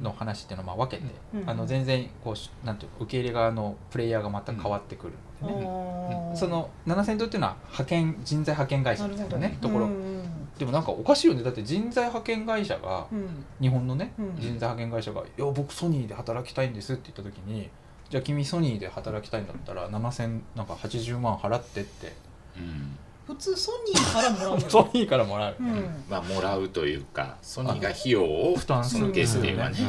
[0.00, 6.36] の話っていうのはまあ分けて、うんあの全然こうなんていうか受け入れ側のプレイヤーがまた変わってくるのでね、あー。
[6.36, 10.16] その7000ドルっていうのは派遣人材派遣会社みたいなねところ、うんうん
[10.56, 11.42] でもなんかおかしいよね。
[11.42, 14.34] だって人材派遣会社がうん日本のね、うん。
[14.36, 17.68] 人材派遣会社が「いや僕ソニーで働きたいんです」って言った時に
[18.08, 22.14] 「じゃあ君ソニーで働きたいんだったら7000なんか80万払って」って
[22.56, 22.96] うん
[23.26, 26.04] 普通ソニーからもらうの ソニーからもらう、うん。
[26.08, 29.00] まあもらうというかソニーが費用を負担する。
[29.00, 29.82] そのケースではね、う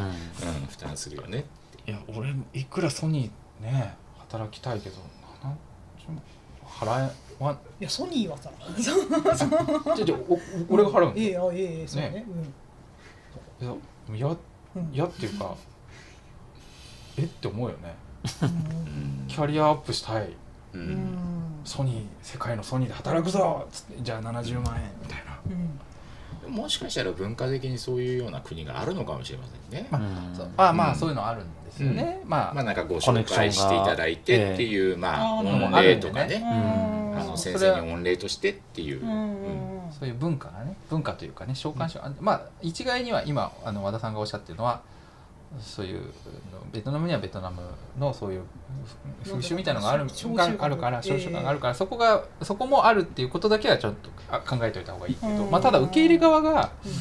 [0.46, 0.50] ん。
[0.50, 1.46] うん、負担するよね
[1.86, 4.98] いや俺いくらソニーね働きたいけど
[5.44, 6.18] 70
[6.68, 8.50] 払えわいやソニーはさ。
[8.78, 12.10] じゃじゃお俺が払うの、ええあええそうね。
[12.10, 12.26] ね。
[13.62, 13.72] いや
[14.16, 14.94] いやうんうん。
[14.94, 15.56] いやっていうか
[17.18, 17.22] え？
[17.24, 17.96] って思うよね。
[18.42, 19.26] うん。
[19.28, 20.30] キャリアアップしたい
[20.78, 20.94] ううん。
[20.94, 25.40] んソニー世界のソニーで働くぞっつってじゃあ70万円みたいな。
[26.48, 26.54] うん。
[26.54, 29.88] もしかしたら文化的にそういうような国があるのかもしれませんね。
[29.92, 30.36] まうん。
[30.36, 30.96] そうあまあうん。
[30.98, 37.20] そういうのあるんですよね、まあ、まあなんかご紹介していただいてっていう、まああー御礼とかね、うん。
[37.20, 39.04] あの先生に御礼としてっていう。
[39.04, 44.82] うんうんそういう文化がね文化というかね召喚書、あまあ一概には今あの和田さんがおっしゃってるのは
[45.60, 46.02] そういう
[46.72, 47.62] ベトナムにはベトナム
[47.98, 48.44] のそういう
[49.26, 55.52] 風習みたいなのがあるがあるから召集感があるから、そこがそこもあるっていうことだけはちょっとあ考えておいた方がいいけど、うん。
[55.52, 56.92] まあ、ただ受け入れ側がうん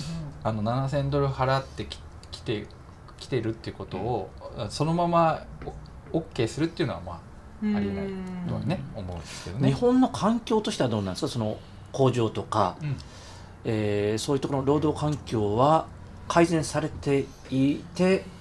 [0.44, 1.98] あの7000ドル払ってき
[2.30, 2.66] 来て
[3.18, 4.30] 来てるっていうことを、
[4.70, 5.42] そのまま
[6.12, 7.20] お OK するっていうのはま
[7.62, 8.04] うんあありえない
[8.46, 9.68] あとはね、思うんですけどね。
[9.68, 11.28] 日本の環境としてはどうなんですか？
[11.32, 11.58] その
[11.92, 12.96] 工場とか、うん。
[13.64, 15.86] えーそういうところの労働環境は
[16.28, 18.35] 改善されていて、うん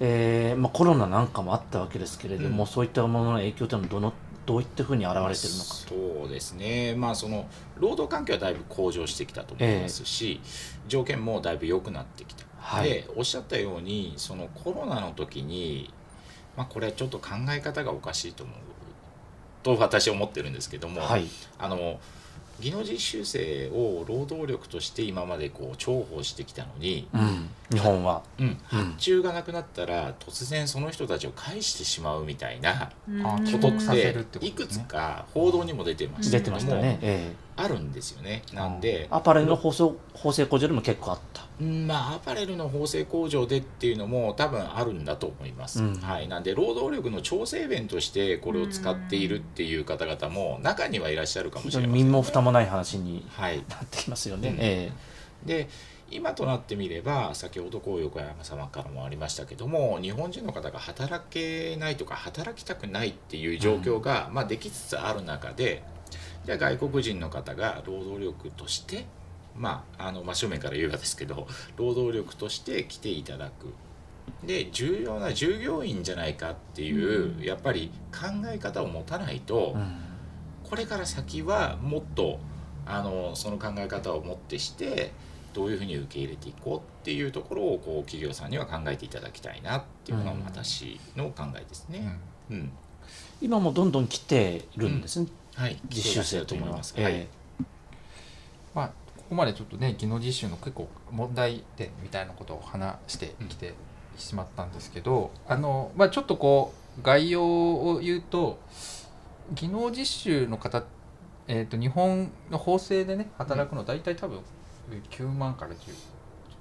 [0.00, 2.68] えーまあ、コロナなんかもあったわけですけれども、うん。
[2.68, 4.12] そういったものの影響というのはどの
[4.46, 5.38] どういったふうに現れているのか。
[5.44, 7.46] そうですね、まあ、その
[7.78, 10.40] 労働環境はだいぶ向上してきたと思いますし、
[10.86, 12.88] 条件もだいぶ良くなってきた、はい。
[12.88, 15.92] でおっしゃったようにそのコロナの時に、
[16.56, 18.56] まあ、これはちょっと考え方がおかしいと思う
[19.62, 21.24] と私は思ってるんですけども、はい。
[21.58, 21.98] あの
[22.60, 32.92] 技能実習生を労働力として今までこう重宝してきたのに、うん、日本は、うん、発注がなくなったら突然その人たちを返してしまうみたいな
[33.50, 38.42] ことっ国させるてってこといくつか報道にも出てました出てましたね、えあるんですよね。
[38.52, 39.08] なんで。
[39.10, 41.44] ーアパレルの縫製縫製工場でも結構あった。
[41.60, 45.94] うんまあアパレルの縫製工場でっていうのも多分あるんだと思います、うん。
[45.96, 53.58] はい、なんで労働力の調整弁としてこれを使っているっていう方々も中にはいらっしゃるかもしれません身も蓋もない話にはい。
[53.68, 54.56] なってきますよね、うん。
[54.60, 54.92] え
[55.44, 55.68] で
[56.10, 65.82] 今となってみれば先ほどこう横山様からもありましたけども日本人の方が働けないとか働きたくないっていう状況が、まあ、できつつある中で
[66.44, 69.06] じゃあ外国人の方が労働力として
[69.56, 73.72] まああの真正面から言えばですけど労働力として来ていただく。
[74.46, 77.42] で重要な従業員じゃないかっていう、うん。
[77.42, 79.96] やっぱり考え方を持たないと、えうん。
[80.68, 82.38] これから先はもっと
[82.86, 85.12] あのその考え方をもってして
[85.52, 92.18] どういうふうに受け入れていこうっていうところをこう企業さんには考えていただきたいなっていうのがうん私の考えですね。
[92.50, 92.72] うん、
[93.40, 95.32] 今もどんどん来ているんですね、はい、
[95.88, 96.84] 実習生というのは、はい。
[96.96, 97.28] え
[98.74, 103.74] まあ、ここまでちょっとね技能実習の結構問題点みたいなことを話してきて
[104.18, 108.58] しまったんですけど、あのまあ、ちょっとこう概要を言うと
[109.52, 110.84] 技能実習の方、
[111.46, 114.40] えー、と日本の法制でね働くの大体多分
[115.10, 115.76] 9万から10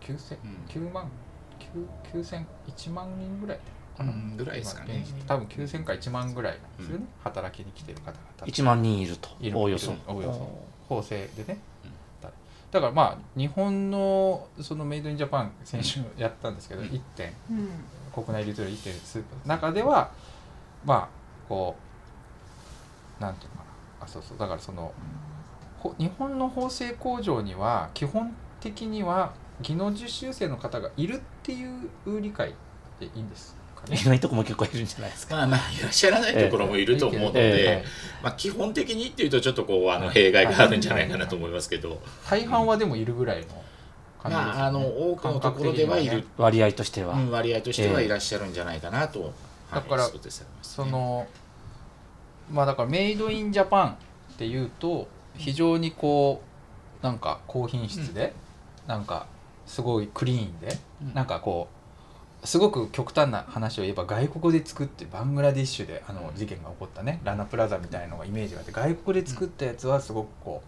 [0.01, 0.87] 9000うん。
[0.87, 1.09] 9万
[2.13, 3.59] 9 9000 1万人ぐらい
[4.37, 5.05] ぐらいですかね。
[5.27, 6.77] 多分9000か1万ぐらいなん。
[6.77, 8.17] ですよね、働きに来てる方々。
[8.41, 9.93] え1万人いるとおおよそ。
[10.07, 10.49] おおよそ。
[10.87, 11.91] 法制でね、うん。
[12.21, 12.29] だ
[12.71, 16.87] だからまあ日本のそのメイドインジャパン先週やったんですけど、うん。
[16.87, 17.33] 1点。
[17.49, 17.69] うん。
[18.13, 18.93] 国内流通量1点。
[18.93, 20.11] スーパーの中では
[20.85, 21.07] まあ
[21.47, 21.75] こ
[23.19, 23.63] うなんていうのか
[23.99, 24.05] な。
[24.05, 24.37] あそうそう。
[24.37, 24.91] だからその
[25.79, 31.89] ほ日本の縫製工場には基本的には技能実習生の方がいるっていう
[32.21, 32.55] 理解
[32.99, 33.55] でいいんです
[33.89, 35.35] いないとこも結構いるんじゃないですか。
[35.35, 37.83] まあまあいらっしゃらないところもいると思うので、
[38.21, 43.47] まあ、基本的にっていうとちょっとこうあの弊害があるんじゃないかなと思いますけど、大半はでもいるぐらいの
[44.21, 44.79] 感じですよね、まああの
[45.11, 49.31] 多くのところではいる、割合としては、うん割合としてはいらっしゃるんじゃないかなと、はい
[49.73, 50.07] だから
[50.61, 51.25] その
[52.51, 53.95] まあだからメイドインジャパンっ
[54.37, 56.43] ていうと非常にこ
[57.01, 58.33] うなんか高品質で、
[58.87, 59.25] なんか
[59.65, 61.13] すごいクリーンで、うん。
[61.13, 61.72] なんかこう
[62.45, 70.61] すごく極端な話を言えば外国で作ってバングラディッシュであの事件が起こったねラナプラザみたいのがイメージがあって外国で作ったやつはすごくこ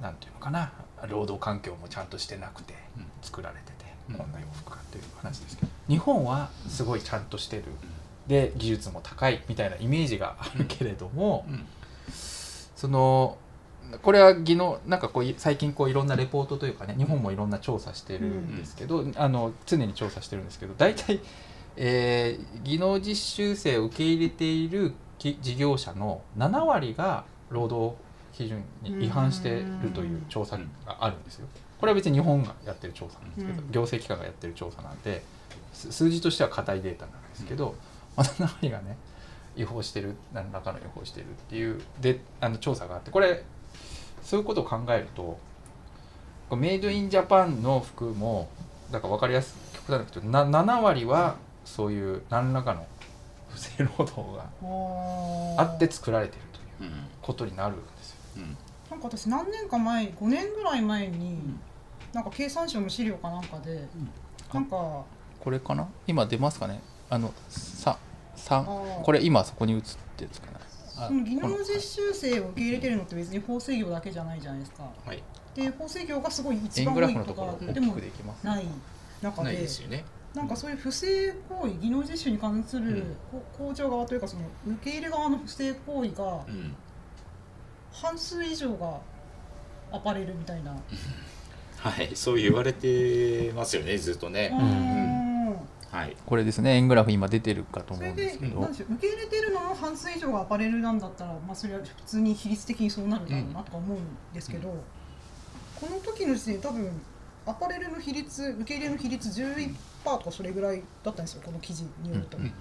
[0.00, 0.72] うなんていうのかな
[1.08, 3.06] 労働環境もちゃんとしてなくてうん。
[3.22, 4.14] 作られてて、うん。
[4.16, 7.64] こんな洋服かっていう話ですけど日本はすごいちゃんとしてる。
[8.26, 11.46] で技術も高いみたいなイメージがあるけれども、
[12.76, 13.38] その
[14.02, 21.20] これは技能なんかこう最近こういろんなレポートというかね日本もいろんな調査してるんですけど、あの常に調査してるんですけど大体、
[21.76, 27.96] えー、技能実習生を受け入れている事業者の7割が労働
[28.32, 30.64] 基準に違反しているという調査が
[31.00, 31.48] あるんですよ。
[31.80, 35.22] これは別に日本がやってる調査なんですけど、行政機関がやってる調査なんで
[35.72, 37.74] 数字としては硬いデータなんですけど、
[38.16, 38.96] まあ、7割がね
[39.56, 43.44] 違法してる何らかの違法してるっていうであの調査があってこれ
[44.22, 45.38] そういうことを考えると
[46.56, 48.48] メイドインジャパンの服も
[48.90, 52.86] だから分かりやすく極端なくと7割はそういう何らかの
[53.50, 54.50] 不正労働が
[55.62, 56.42] あって作られてる
[56.78, 56.90] という
[57.20, 58.16] ことになるんですよ。
[58.36, 58.56] うん、
[58.90, 61.38] なんか私何年か前5年ぐらい前に、
[62.12, 64.10] なんか経産省の資料かなんかで、うん、
[64.52, 65.04] なんか
[65.40, 65.88] これかな？
[66.06, 66.80] 今出ますかね？
[67.10, 67.98] あのさ
[68.36, 68.64] 三
[69.02, 69.88] これ今そこに映って
[70.20, 70.57] るんですかね？
[71.06, 74.90] その技能実習生を受け入れてるのって別に法制業だけじゃないじゃないですか。
[75.04, 75.22] はい、
[75.54, 77.96] で法制業がすごい一番多いとかでも
[78.42, 78.64] ない
[79.22, 79.52] 中で。
[79.52, 80.04] ですよね。
[80.34, 83.16] なんかそういう不正行為技能実習に関する
[83.56, 86.44] 工場側というかその受け入れ側の不正行為が
[87.92, 89.00] 半数以上が
[89.90, 90.72] アパレルみたいな、
[91.78, 92.10] はい。
[92.14, 94.52] そう言われてますよねずっとね、
[95.90, 98.60] はい、これですね円グラフ今出てるかと思うんですけど。
[98.60, 104.76] 受け入れてるのの半数以上がアパレルなんだったら、まあ、それは普通に比率的にそうなるだろうなとか思うんですけど、うん、
[105.76, 106.90] この時の時点多分
[107.46, 109.74] アパレルの比率受け入れの比率11%
[110.04, 112.36] とかそれぐらいだったんですよこの記事によると。
[112.36, 112.54] うんうんうん。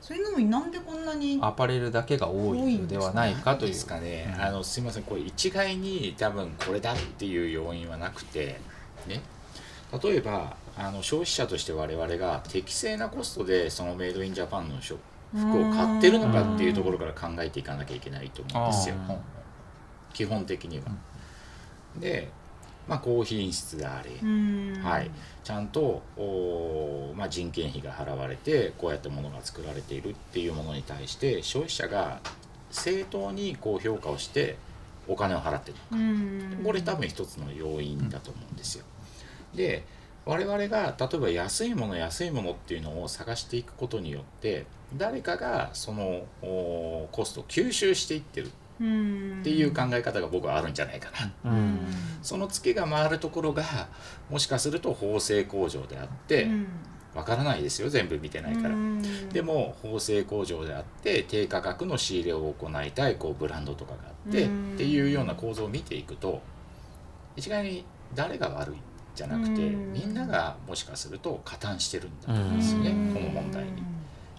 [0.00, 3.72] それなのになんでこんなにアパレルだけが多いのではないかという。
[3.72, 8.60] ですかね、あのすみませんこれ一概に多分これだっていう要因はなくて
[9.06, 9.22] ね。
[10.02, 18.96] 例えばあの消費者として我々が適正なコストでそのメイドインジャパンの服を買ってるのかっていうところから考えていかなきゃいけないと思うんですよ
[20.12, 20.84] 基本的には。
[21.98, 22.30] で、
[22.88, 24.10] まあ、高品質であれ、
[24.80, 25.10] はい、
[25.42, 32.20] ちゃんとお、まあ、人件費が払われてこうやってものが作られているっていうものに対して消費者が
[32.70, 34.56] 正当にこう評価をして
[35.08, 38.84] お金を払ってるのかこれ多分一つの要因だと思うんですよ。
[39.54, 39.84] で
[40.26, 44.66] 我々が例えば安いもの安いものっていうのを探していくことによって
[44.96, 51.10] 誰かがそのコストを吸収していってるっていう考え方が僕はあるんじゃないか
[51.44, 51.52] な、
[52.22, 53.62] そのツケが回るところが
[54.30, 56.48] もしかすると縫製工場であって
[57.14, 57.88] わからないですよ。
[57.88, 58.74] 全部見てないから。
[59.32, 66.42] でも縫製工場であって低価格の仕入れを行いたいこうブランドとかがあってっていうような構造を見ていくと
[67.36, 68.76] 一概に誰が悪い
[69.14, 73.82] じゃなくてみんながもしかすると加担してるんだと思うんですよねこの問題に。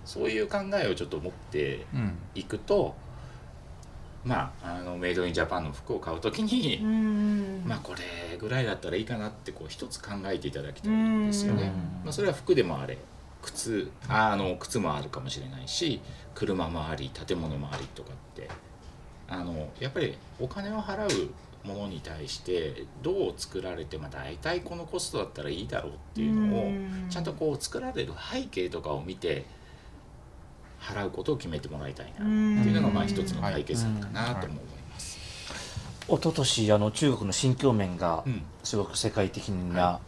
[0.06, 1.86] そういう考えをちょっと持って
[2.36, 2.96] いくと、
[4.24, 6.80] まあ、あのメイドインジャパンの服を買う時に
[7.66, 11.72] まあこれぐらいだったらいいかなってこう一つ考えていただきたいんですよね。
[12.04, 13.00] まあ、それは服でもあれ
[13.42, 16.02] 靴あの靴もあるかもしれないし
[16.34, 18.50] 車もあり建物もありとかって
[19.28, 21.30] あのやっぱりお金を払う
[21.66, 26.72] ものに対してどう作られて、まあ、大体このコストだったらいいだろうっていうのを
[27.10, 29.46] ちゃんとこう作られる背景とかを見て
[30.80, 35.20] 払うことを決めてもらいたいなっていうのがまあ一つの解決策かなと思います。
[36.08, 38.24] 一昨年あの中国の新疆面が
[38.64, 40.00] すごく世界的な、は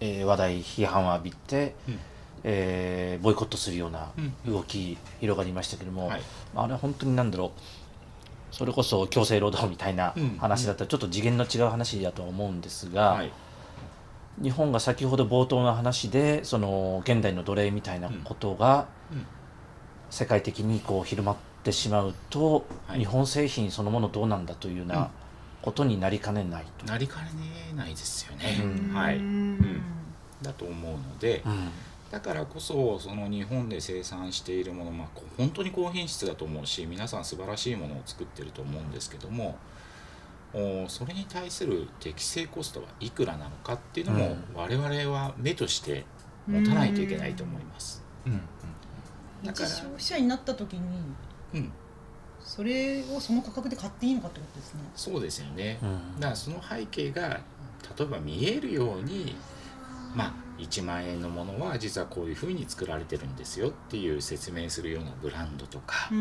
[0.00, 1.98] い、えー、話題批判を浴びて、うん、
[2.44, 4.12] えー、ボイコットするような
[4.46, 6.22] 動き広がりましたけども、はい、
[6.54, 7.50] あれは本当に何だろう
[8.54, 13.32] それこそ強制労働みたいな話だったらちょっと次元の違う話だと思うんですが、はい、
[14.40, 18.86] 日本が先ほど冒頭の話でその現代の奴隷みたいなことが
[20.08, 25.10] 世界的にこう広まってしまうと、はい、日本製品そのものどうなんだというような
[25.60, 26.86] ことになりかねないと。
[26.86, 27.28] なりかね
[27.74, 28.60] ないですよね。
[28.62, 29.82] うん、はい、うん、
[30.42, 31.70] だと思うので、うん
[32.14, 39.58] だからこそその日本で生産しているもの、まあ、本当に高品質だと思うし皆さん素晴らしいものを作ってると思うんですけども
[40.86, 46.06] それに対する適正コストはいくらなのかっていうのも、我々は目として
[46.46, 48.04] 持たないといけないと思います。
[48.24, 48.32] うん。
[48.34, 48.40] うん、
[49.44, 50.80] だから消費者になった時に、
[51.54, 51.72] うん、
[52.38, 54.80] それをその価格で買っていいのかってことですね。
[54.94, 57.40] そうですよね、うん、だからその背景が
[57.98, 59.34] 例えば見えるように
[60.14, 66.20] まあ1万円のものは実はこういうふうに作られてるんですよっていう説明するようなブランドとか、うん、う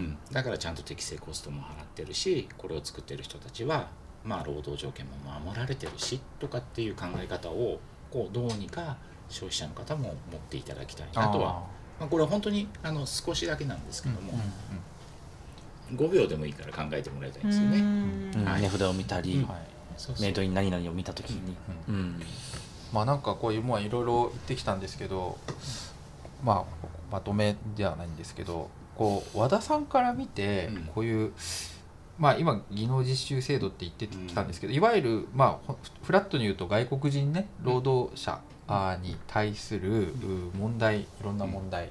[0.00, 3.88] ん、だからちゃんと適正コストも払ってるしこれを作ってる人たちは
[4.24, 7.80] まあ労働条件も守られてるしとかっていう考え方を
[8.10, 8.96] こうどうにか
[9.28, 11.62] 消費者の方も持っていただきたいなとは。
[11.98, 14.32] まあ、これは本当にあの少しだけなんですけども、
[15.90, 18.44] うんうん、5秒でもいいから考えてもらいたいんですよね。
[18.44, 21.56] はい、値札を見たり、はい、メイドイン何々を見た時に。
[21.88, 22.22] うん、
[22.92, 25.38] まあなんかこういうもういろいろ言ってきたんですけど、
[26.44, 31.32] まあまとめではないんですけどこう和田さんから見てこういう、
[32.18, 38.40] まあ、今技能実習制度って言ってきたんですけど、いわゆる、まあ、フラットに言うと外国人ね労働者
[39.02, 40.12] に対する
[40.58, 41.90] 問題いろんな問題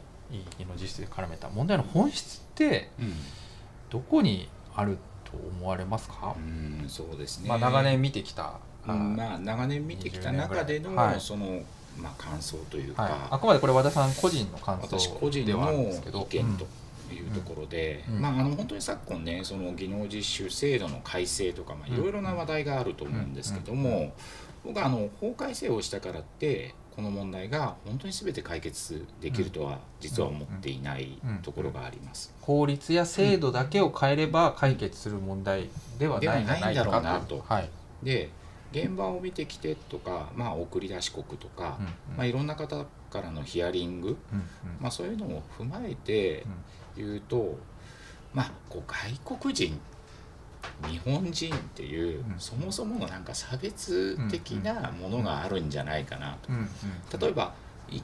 [0.57, 2.89] 技能実習で絡めた問題の本質って
[3.89, 8.59] どこにあると思われますか、うん、そうですね、まあ、長年見てきた、
[8.93, 11.61] まあ、長年見てきた中での、はい、その
[11.97, 16.67] まあ、感想というか、はい、あくまでこれ和田さん個人の感想私個人の意見と
[17.13, 24.13] いうところで、うん、まあ、あの本当に昨今ねその技能実習制度の改正とかいろいろな話題があると思うんですけども、
[24.63, 32.33] 僕はあの法改正をしたからってこの問題が本当に全て解決できるとは実は思っていないところがあります。
[32.41, 35.69] 法律や制度だけを変えれば解決する問題
[35.99, 37.45] ではないんじゃないかろうなと。
[37.47, 37.69] はい、
[38.03, 38.29] で
[38.71, 41.77] 現場を見てきてとか、まあ、送り出し国とか、
[42.15, 44.17] まあ、いろんな方からのヒアリング、
[44.79, 46.45] まあ、そういうのを踏まえて
[46.95, 47.57] 言うと、
[48.33, 48.83] まあ、こう
[49.23, 49.79] 外国人
[50.89, 56.37] 日本人っていう、そもそものなんか差別的なものがあるんじゃないかな
[57.09, 57.17] と。
[57.17, 57.53] 例えば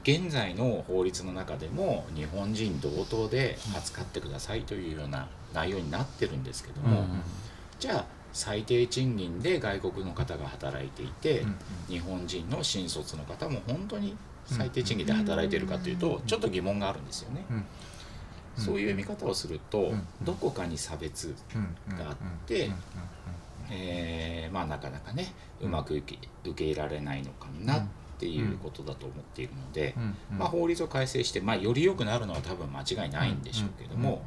[0.02, 7.04] 現在の法律の中でも日本人同等で扱ってくださいというような内容になってるんですけども、
[7.78, 11.56] じゃあ最低賃金で外国の方が働いていて、うんうん、
[11.88, 17.44] 日本人の新卒の方も本当に最低賃金で働いているかというと、ちょっと疑問があるんですよね。
[18.56, 21.34] そういう見方をすると、どこかに差別
[21.88, 22.16] があっ
[22.46, 22.70] て、
[23.70, 27.86] えー、まあなかなかねうまく受け受け入れられないのかなっ
[28.24, 29.94] ていうことだと思っているので、
[30.30, 34.22] まあ、法律を改正して、まあ、より良くなるのは多分間違いないんでしょうけども。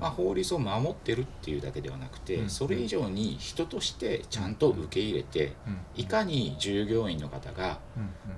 [0.00, 5.52] まあ、法律を守ってるっていうだけではなくて、それ以上に人としてちゃんと受け入れて、
[5.94, 7.78] いかに従業員の方が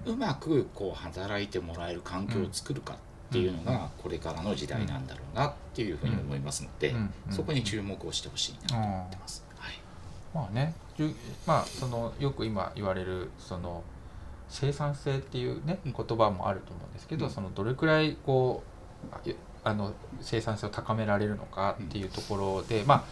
[0.04, 6.94] うまくこう働いてもらえる環境を作るかっていうのがこれからの時代なんだろうなっていうふうに思いますので、
[7.30, 9.46] そこに注目をしてほしいなと思ってます。
[9.56, 9.74] はい、
[10.34, 10.74] まあね、
[11.46, 13.82] まあ、そのよく今言われるその
[14.54, 18.62] 生産性っていうね言葉もあると思うんですけど、そのどれくらいこ
[19.12, 19.34] う
[19.64, 23.04] あの生産性を高められるのかっていうところで、うん、まあ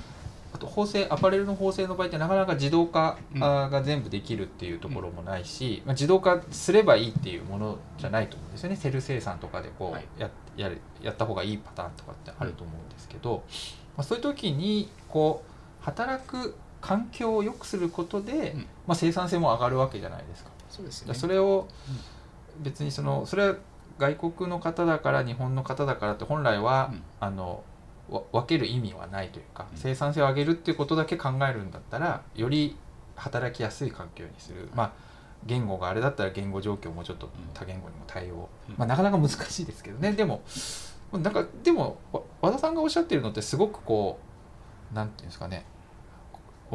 [0.54, 8.76] あと縫製アパレルの縫製の場合ってなかなか自動化が全部できるっていうところもないし、うん、まあ、自動化すればいいっていうものじゃないと思うんですよね。
[8.76, 13.42] セル生産とかでこうや,、やるやった方がいいパターンとかってあると思うんですけど、
[13.96, 18.54] まあ、そういう時にこう働く環境を良くすることで、
[18.86, 20.51] まあ、生産性も上がるわけじゃないですか。
[20.72, 21.68] そうですね、それを
[22.62, 23.56] 別にそのそれは
[23.98, 27.62] 外国の方だから日本の方だからって本来は、うん、あの
[28.08, 32.78] 分ける意味はないというか、うん、生産性を上げるっていうことだけ考えるんだったらより
[33.16, 34.92] 働きやすい環境にする、まあ
[35.44, 40.12] 言語があれだったら言語状況もちょっと多言語にも対応、まあ、なかなか難しいですけどね。
[40.12, 40.42] でも
[41.12, 41.98] なんかでも
[42.40, 44.18] 和田さんがおっしゃってるのってすごくこ
[44.92, 45.64] う何て言うんですかね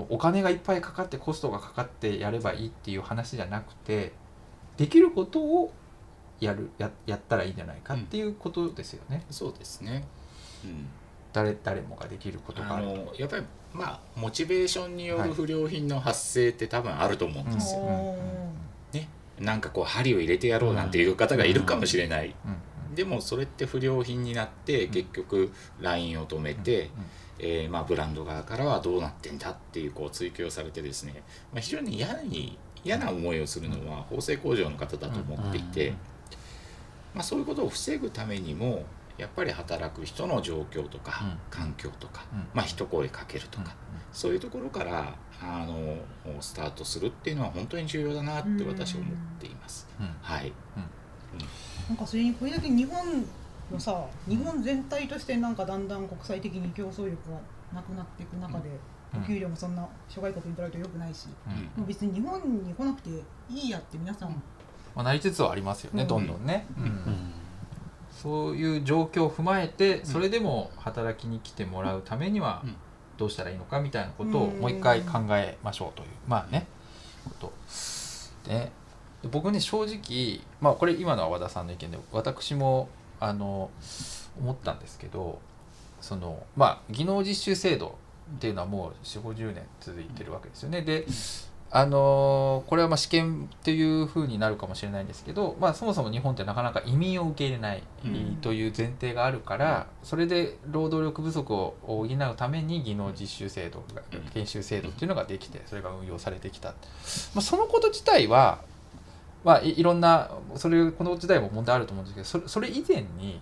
[0.09, 4.13] お金がいっぱいかかってコストがかかってやればいいっていう話じゃなくて
[4.77, 5.73] できることを
[6.39, 9.23] やるややったらいいんじゃないかっていうことですよね。
[9.27, 10.05] うん、そうですね、
[10.63, 10.85] うん、
[11.33, 12.87] 誰誰もができることがある。
[13.17, 13.43] やっぱり
[13.73, 18.15] まあモチベーションによる不良品の発生って多分あると思うんですよ。
[18.93, 22.35] ね、なんかこう針を入れてやろうなんていう方がいるかもしれない。
[22.93, 26.89] でもそれって不良品になって結局ラインを止めて、
[27.39, 35.93] えー、まあブランド側からはどうなってんだっていうこう追及をされてですね、まあ、非常に嫌に嫌な思いをするのは縫製工場の方だと思っていて。
[37.13, 38.85] まあ、そういうことを防ぐためにも
[39.17, 43.75] やっぱり働く人の状況とか、環境とか、まあ一声かけるとか、
[44.13, 45.97] そういうところからあの
[46.39, 49.87] スタートするっていうのは本当に重要だなって私は思っています。
[50.21, 50.53] はい、
[51.89, 53.25] なんかそれにこれだけ日本
[53.71, 57.37] のさ日本全体としてなんかだんだん国際的に競争力が
[57.73, 58.69] なくなっていく中で、
[59.15, 61.27] お給料もそんな諸外国に取られるとよくないし、
[61.75, 63.09] もう別に日本に来なくて
[63.49, 64.41] いいやって皆さん
[64.95, 66.65] まあ、なりつつはありますよね、どんどんね、
[68.11, 72.63] そういう状況を踏まえてそれでも働きに来てもらうためには
[73.17, 76.65] どうしたらいいのかみたいなことをもう一回考えましょうというまあね
[77.25, 77.53] こと。
[78.49, 78.71] で
[79.29, 82.89] 僕ね正直まあこれ今のは和田さんの意見で私も
[83.19, 83.71] あの
[84.39, 85.39] 思ったんですけど
[86.01, 87.97] そのまあ技能実習制度
[88.35, 90.81] っていうのはもう4 5 0年続いてるわけですよね。
[90.81, 91.05] で
[91.69, 97.83] あのこれはまあ試験というふうになるかもしれないんですけど、まあ、そもそも日本ってなかなか移民を受け入れない
[98.41, 103.83] という前提があるから、それで労働力不足を補うために技能実習制度
[104.33, 106.75] 研修制度っていうのができてそれが運用されてきた、ま
[107.39, 108.61] あ、そのこと自体は、
[109.47, 113.39] まあ、いろんなそれこの時代も問題あると思うんですけどそれそれ以前に、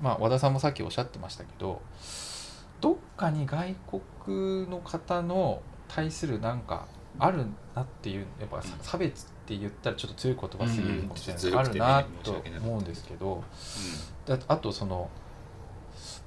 [0.00, 1.82] まあ、和田さんもさっきおっしゃってましたけど
[2.80, 3.74] どっかに外
[4.24, 6.86] 国の方の対するなんか
[7.18, 13.42] あるなっていうやっぱ差別って言ったらちょっと強い言葉すぎるかもしれない、うん、あるなと思うんですけど、
[14.28, 15.10] うん、あとその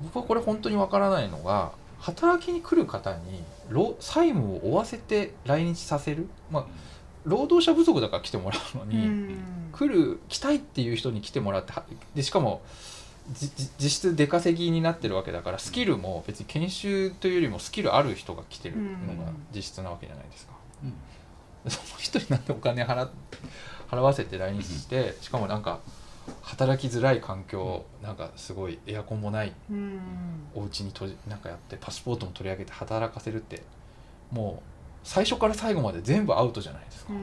[0.03, 1.71] 僕はこれ本当にわからないのが
[2.01, 3.41] 働きに来る方に
[4.01, 6.65] 債務を負わせて来日させる、まあ、
[7.25, 9.37] 労働者不足だから来てもらうのに、うん、
[9.71, 11.73] 来る来たいっていう人に来てもらって
[12.15, 12.61] でしかも
[13.79, 20.53] 実質出稼ぎになってるわけだからスキルも別に研修というよりもスキルある人が来てるのが実質なわけじゃないですか。
[20.83, 20.87] う
[21.67, 23.07] ん、その人になってお金払
[23.89, 25.79] 払わせて来日して、しかもなんか
[26.41, 29.53] 働きづらい環境なんかすごいエアコンもない
[30.53, 33.63] お家にとなんかやってパスポートも取り上げて働かせるって
[34.31, 34.72] もう
[35.03, 37.13] 最初から最後まで全部アウトじゃないですか。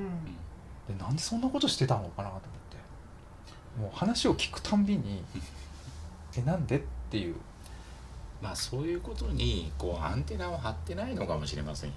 [0.88, 3.80] でなんでそんなことしてたのかなと思って。
[3.80, 5.22] もう話を聞くたんびに
[6.36, 7.36] えなんでっていう。
[8.42, 11.96] まあそういうことにこうアンテナを張ってないのかもしれませんよ。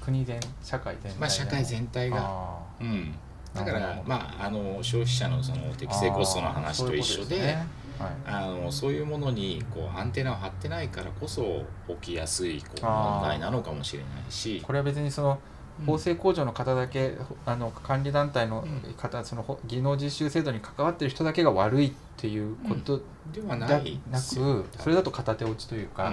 [0.00, 2.58] 国全社会全体まあ社会全体が。
[2.80, 3.14] うん。
[3.54, 7.66] だからまああの消費者のその適正コストの話と一緒で、ね
[7.98, 14.62] はい、あのそういうものにこうアンテナを張ってないからこそ起きやすいこう問題なのかもしれないし。
[14.64, 15.38] これは別にその
[15.86, 18.64] 法制工場の方だけ、あの管理団体の
[18.96, 23.00] 方、うん、その技能実習制度に関わってる人だけが悪いっていうこと
[23.32, 26.12] ではなく、それだと片手落ちというか、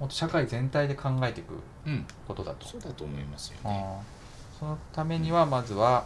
[0.00, 1.54] もっと社会全体で考えていく
[2.26, 4.02] ことだと、そうだと思いますよね。
[4.58, 6.04] そのためにはまずは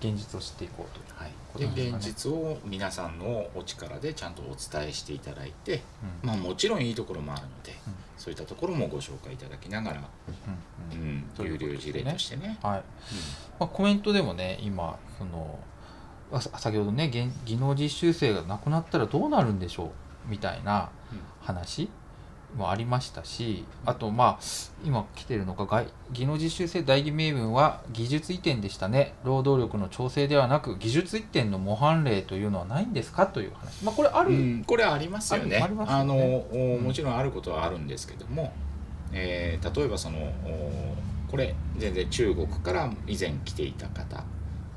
[0.00, 0.98] 現実を知っていこうと。
[0.98, 5.82] いう、はいで現実を皆さんのお力でちゃんとお伝えしていただいて、
[6.22, 10.02] うん、まあもちろんいいところもあるので、うん、そういったところもご紹介いただきながら、
[10.92, 10.98] うん。
[11.00, 12.58] うん有料事例としてね。
[12.62, 12.82] はい。
[13.58, 15.58] まあ、コメントでもね今その
[16.40, 17.10] 先ほどね
[17.44, 20.90] 技能実習生がなくなったらどうなるんでしょうみたいな
[21.40, 21.88] 話、
[22.56, 24.38] もありましたしあとまあ
[24.84, 29.14] 今来てるのが技能実習生代議名分は技術移転でしたね。
[29.24, 35.58] 労働力の調整ではなく技術移転の模範例というのはないんですかという話、まあ、これある、うん、これありますよね。
[35.58, 38.52] あ、ね、あの、もちろんあることはあるんですけども、
[39.12, 40.32] えー、例えばその
[41.30, 44.24] これ全然中国から以前来ていた方。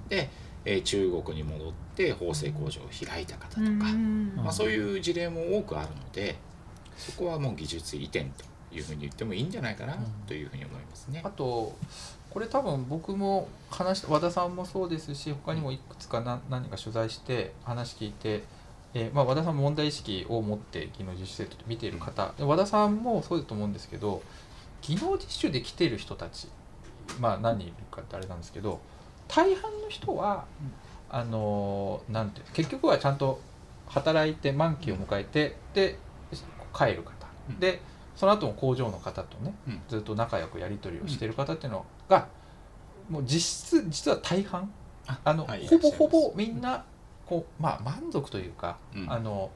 [0.09, 0.29] で、
[0.65, 3.61] えー、中国に戻って縫製工場を開いた方とか、
[4.35, 6.35] まあ、そういう事例も多くあるので。
[7.01, 8.43] そこはもう技術移転と
[8.75, 9.97] いうふうに言ってもいいんじゃないかな
[10.27, 11.21] というふうに思いますね。
[11.25, 11.75] あと
[12.29, 18.43] これ多分僕も話和田さんもそうですし他にもいくつか何か取材して話聞いて、
[18.93, 24.21] えー、まあ、和田さんも問題意識を持って技能実習生と見ている方、和田さんもそうだと思うんですけど
[24.81, 26.47] 技能実習で来ている人たち
[27.19, 28.79] まあ何人いるかってあれなんですけど
[29.27, 30.45] 大半の人は、
[31.09, 33.41] あのなんて結局はちゃんと
[33.87, 35.97] 働いて満期を迎えてで
[36.73, 37.11] 帰る方、
[37.49, 37.81] うん、で
[38.15, 42.27] その後も工場の方とね、うん、ずっと仲良くやり取りをしている方っていうのが、
[43.09, 44.71] もう実質実は大半
[45.23, 46.83] あの、はい、ほぼほぼみんな
[47.25, 49.49] こう、まあ、満足というか、あの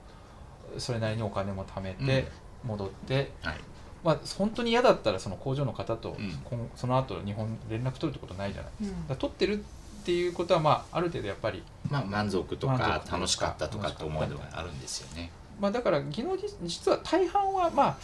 [0.78, 2.28] それなりにお金も貯めて
[2.64, 3.56] 戻って、はい。
[4.04, 6.40] まあ、本当に嫌だったらその工場の方と、うん、
[6.76, 15.32] その後日本連絡取るってことないじゃないですか,、だ取ってるっていうことは、まあ、ある程度やっぱり、まあ、満足とか楽しかったとかって思いがあるんですよね。
[15.60, 17.98] まあ、だから技能実は大半はまあ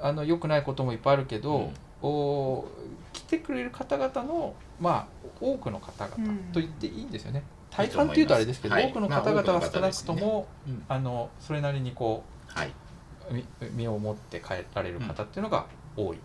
[0.00, 1.70] あの良くないこともいっぱいあるけど、
[2.02, 2.64] うん、お
[3.12, 6.16] 来てくれる方々のまあ多くの方々
[6.52, 7.42] と言っていいんですよね。
[7.70, 10.72] うん、大半っていうとあれですけど、はい、多くの方々は少なくとも、ね。
[10.74, 12.72] うん、あのそれなりにこう、はい、
[13.72, 15.66] 身を持って帰られる方っていうのが
[15.96, 16.18] 多い、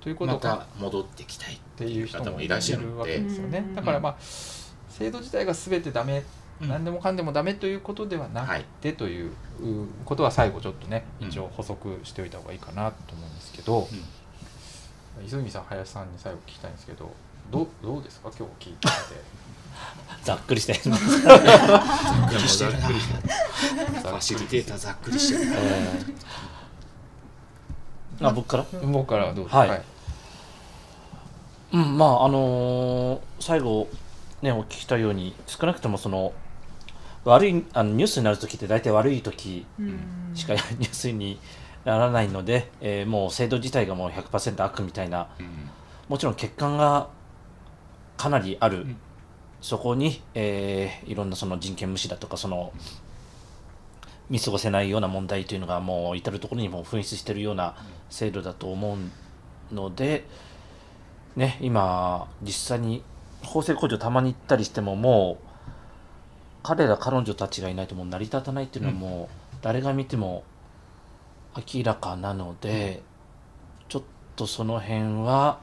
[0.00, 3.64] ということが、ま、戻ってきたいっていう人もいらっしゃるわけですよね。
[3.74, 6.24] だからまあ制度自体が全てダメうん、
[6.60, 9.32] 何でもかんでもダメということではなくて、という
[10.04, 13.88] ことは最後ちょっとね一応補足しておいた方がいいかなと思うんですけど、
[15.18, 17.10] うん、泉さん林さんに最後聞きたいんですけど
[17.50, 18.30] どうどうですか？
[18.38, 18.92] 今日聞いてて。
[20.22, 20.72] ざっくりして。
[20.78, 22.78] ざっくりしてるな。
[22.78, 25.50] ファシリテーターざっくりしてる。
[28.20, 28.28] な。
[28.28, 28.64] あ僕から？
[28.86, 29.82] 僕からどうはい、はい、
[31.72, 33.88] うんまああのー、最後
[34.40, 36.32] ねお聞きしたように少なくともその
[37.24, 39.66] 悪いあのニュースになる時って大体悪い時
[40.34, 41.38] しか ニュースに
[41.84, 45.28] ならないので、えー、もう制度自体がもう100%悪みたいな、
[46.08, 47.08] もちろん欠陥が
[48.16, 48.96] かなりある、うん、
[49.60, 52.72] そこに、えー、いろんなその人権無視だとかその
[54.30, 57.74] 見過ごせないような問題というのがもう至る所にも噴出しているような
[58.08, 58.96] 制度だと思
[59.70, 60.26] うので、
[61.36, 63.02] ね、今実際に
[63.42, 65.43] 法制工場たまに行ったりしてももう
[66.64, 70.42] 彼ら彼女たちがいないともう成り立たないっていうのはもう誰が見ても
[71.56, 73.02] 明らかなので、
[73.88, 74.02] ちょっ
[74.34, 75.60] とその辺は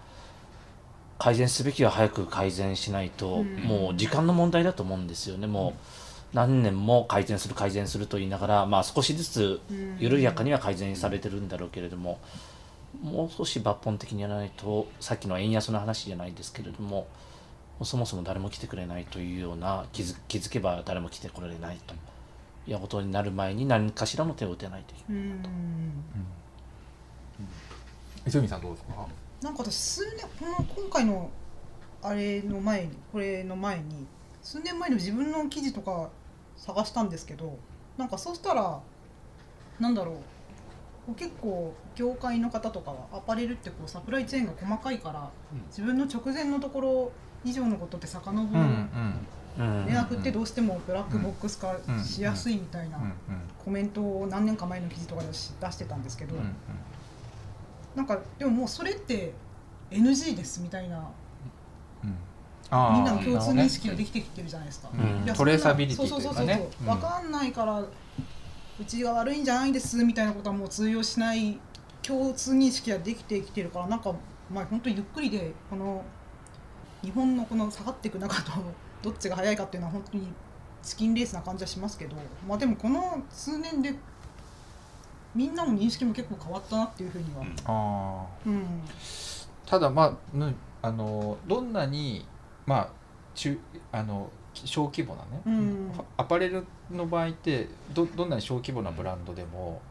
[1.19, 5.47] 改善すべきは早く改善しないと、もう時間の問題だと思うんですよね。
[5.47, 6.01] もう。
[6.33, 9.59] 何年も改善する改善すると言いながら、まあ、少しずつ
[9.99, 12.19] 緩やかには改善されてるんだろうけれども、
[13.03, 17.07] もう少し抜本的にやらないとさっきの円安の話じゃないですけれども
[17.85, 21.93] そもそも誰も来てくれないというような気づ気づけば誰も来てこられないと。
[22.67, 25.13] いうことになる前に何かしらの手を打てないといけ
[28.39, 29.07] ないさんどうですか？
[29.41, 31.31] なんか私数年この今回の
[32.03, 34.05] あれの前にこれの前に
[34.43, 36.11] 数年前の自分の記事とか
[36.55, 37.57] 探したんですけど
[37.97, 38.79] なんかそうしたら
[39.79, 40.19] なんだろ
[41.09, 45.31] う結構業界の方とかはアパレルってこうサプライチェーンが細かいから、
[45.69, 47.11] 自分の直前のところ
[47.43, 48.63] 以上のことって遡る
[49.57, 52.99] 連絡ってどうしてもブラックボックス化しやすいみたいな
[53.63, 56.35] コメントを何年か前の記事とかで出してたんですけど
[57.95, 59.33] なんかでももうそれって
[59.89, 61.09] NG ですみたいな
[62.93, 64.89] みんなの共通認識ができてきてるじゃないですか。
[65.35, 66.69] トレーサビリティというかね。
[66.85, 67.87] 分かんないからう
[68.87, 71.59] ちが悪いんじゃないですみたいなことはもう通用しない
[72.01, 74.15] 共通認識ができてきてるからなんか
[74.49, 76.01] まあ本当にゆっくりでこの
[77.01, 78.51] 日本のこの下がっていく中と
[79.01, 80.27] どっちが早いかっていうのは本当に
[80.83, 82.15] チキンレースな感じはしますけど、
[82.47, 83.93] まあ、でもこの数年で
[85.33, 87.45] みんなの認識も結構変わったなっていうふうには。
[87.65, 88.65] あうん、
[89.65, 92.25] ただまああのどんなに
[92.65, 92.89] まあ
[93.35, 93.57] 中
[93.91, 99.81] あの小規模なね、うん、アパレルの場合ってどどんなに小規模なブランドでも、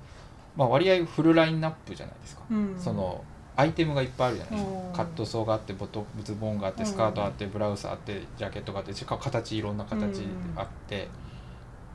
[0.56, 3.24] まあ、割合フルラインナップじゃないですか、うん、その
[3.56, 10.22] アイテムがいっぱいあるじゃないですか、カットソーがあってボトズボンがあってスカートあってブラウスあってジャケットがあって形いろんな形
[10.56, 11.06] あって、っ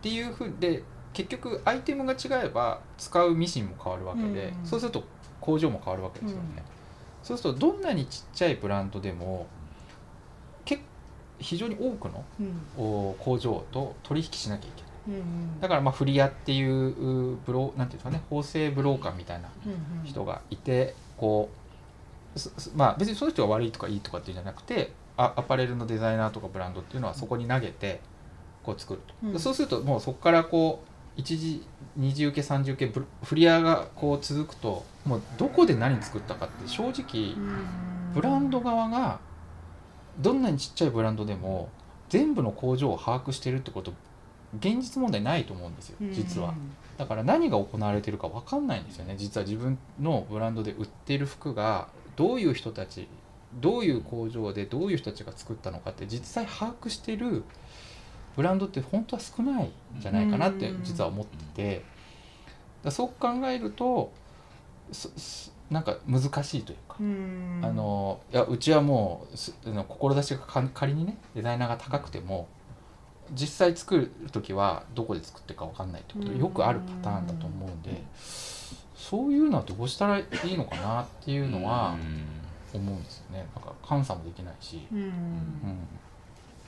[0.02, 0.84] ていうふうで
[1.14, 5.04] 結局アイテムが違えば使うミシンも変わるわけで、そうすると
[5.42, 6.64] 工場も変わるわけですよね、
[7.24, 9.48] そうするとどんなにちっちゃいブランドでも
[10.66, 10.82] 結
[11.40, 12.24] 非常に多くの、
[13.20, 14.92] 工場と取引しなきゃいけない。
[15.62, 19.50] だからまあフリアっていうブロなんていうんですかね縫製ブローカーみたいな
[20.04, 21.50] 人がいてこ
[22.36, 28.02] うまあ別にその人が悪いとかいいとかっていうんじゃなくてアアパレルのデザイナーとかブランドっていうのはそこに投げて
[28.64, 31.64] こう作ると、うん、そうするともうそこからこう一次
[31.96, 37.36] 二次受け三次受けフリアがこう続くともうどこで何作ったかって正直
[38.14, 39.20] ブランド側が
[40.20, 41.70] どんなにちっちゃいブランドでも
[42.10, 43.94] 全部の工場を把握してるってこと
[44.60, 46.54] 現実問題ないと思うんですよ実は。
[46.98, 49.16] だから何が行われてるか分かんないんですよね。
[49.18, 53.08] 実は自分のブランドで売ってる服がどういう人たち
[53.56, 57.44] どういう工場でどういう人たちが作ったのかって実際把握してる
[58.36, 61.96] ブランドって本当は少ないんじゃないかなって実は思ってて。
[62.84, 64.12] だそう考えると
[65.72, 66.96] なんか難しいというか。
[67.00, 67.02] あ
[67.72, 69.38] のいやうちはもう
[69.88, 70.40] 志が
[70.74, 72.48] 仮にねデザイナーが高くても
[73.32, 78.04] 実際作る時はどこで作ってるか分かんないってことよくあるパターンだと思うんで
[78.96, 81.96] そういうのはどうしたらいいのかなっていうのは
[82.74, 83.48] 思うんですよね。
[83.56, 85.12] なんか監査もできないし、うん。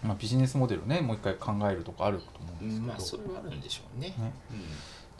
[0.04, 4.32] まあ、ビジネスモデルねもう一回考えるとかあると思うんですけど、まあ、それはあるんでしょうね、ね。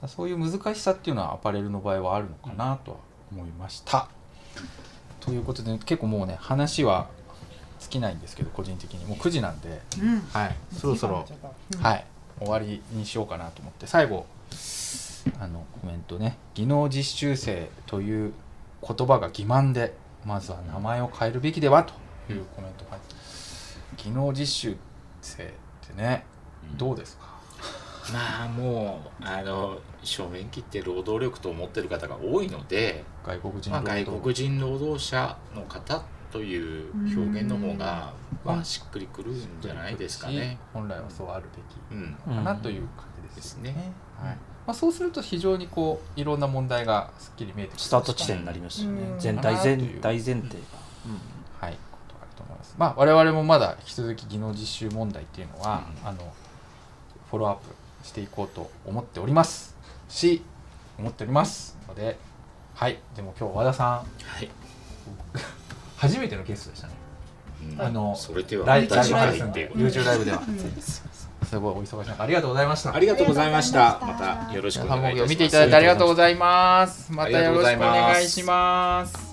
[0.02, 2.98] うん、そういう難しさっていうのはアパレルの場合はあるのかなとは
[3.32, 4.08] 思いました。
[5.20, 7.10] ということで結構もうね話は
[7.80, 9.06] 尽きないんですけど個人的に。
[9.06, 11.26] もう9時なんで、うん、はい、そろそろ、
[11.76, 12.06] うん、はい、
[12.40, 13.88] 終わりにしようかなと思って。
[13.88, 14.26] 最後
[15.40, 16.38] あのコメントね。
[16.54, 18.34] 技能実習生という
[18.82, 19.94] 言葉が欺瞞で
[20.26, 21.94] まずは名前を変えるべきではと
[22.34, 22.98] いうコメントが、
[23.98, 24.78] 技能実習
[25.22, 25.48] 生っ
[25.88, 26.26] てね、
[26.78, 27.38] どうですか？
[28.14, 36.04] まあもうあの正面切って労働力と思ってる方が多いので外国人まあ、外国人労働者の方
[36.38, 38.14] という表現の方が、
[38.46, 40.60] まあ、しっくりくるんじゃないですかね。
[40.72, 42.36] 本来はそうあるべき。
[42.36, 43.92] かなという感じですね。
[44.22, 44.38] はい。
[44.68, 49.16] まあ、そうすると非常にこういろんな問題がすっきり見えてくるスタート地点になりますよね。
[49.18, 50.48] 全体全大前提が。
[51.60, 52.76] はい、ことあると思います。
[52.78, 56.32] まあ我々もまだ引き続き技能実習問題っていうのは、あの
[57.32, 57.64] フォローアップ
[58.04, 59.76] していこうと思っております。
[60.08, 60.44] し
[61.00, 62.18] 思っておりますので
[62.76, 63.00] はい。
[63.16, 64.04] でも今日和田さん、は
[64.40, 64.50] い、
[65.98, 66.94] 初めてのゲストでしたね
[67.80, 70.42] あのそれではライブライブですんで YouTube ライブでは。
[71.48, 72.94] すごいお忙しい中ありがとうございました。
[72.94, 74.00] ありがとうございました。
[74.02, 75.30] またよろしくお願いします。
[75.30, 77.12] 見ていただいてありがとうございます。
[77.12, 79.27] またよろしくお願いします。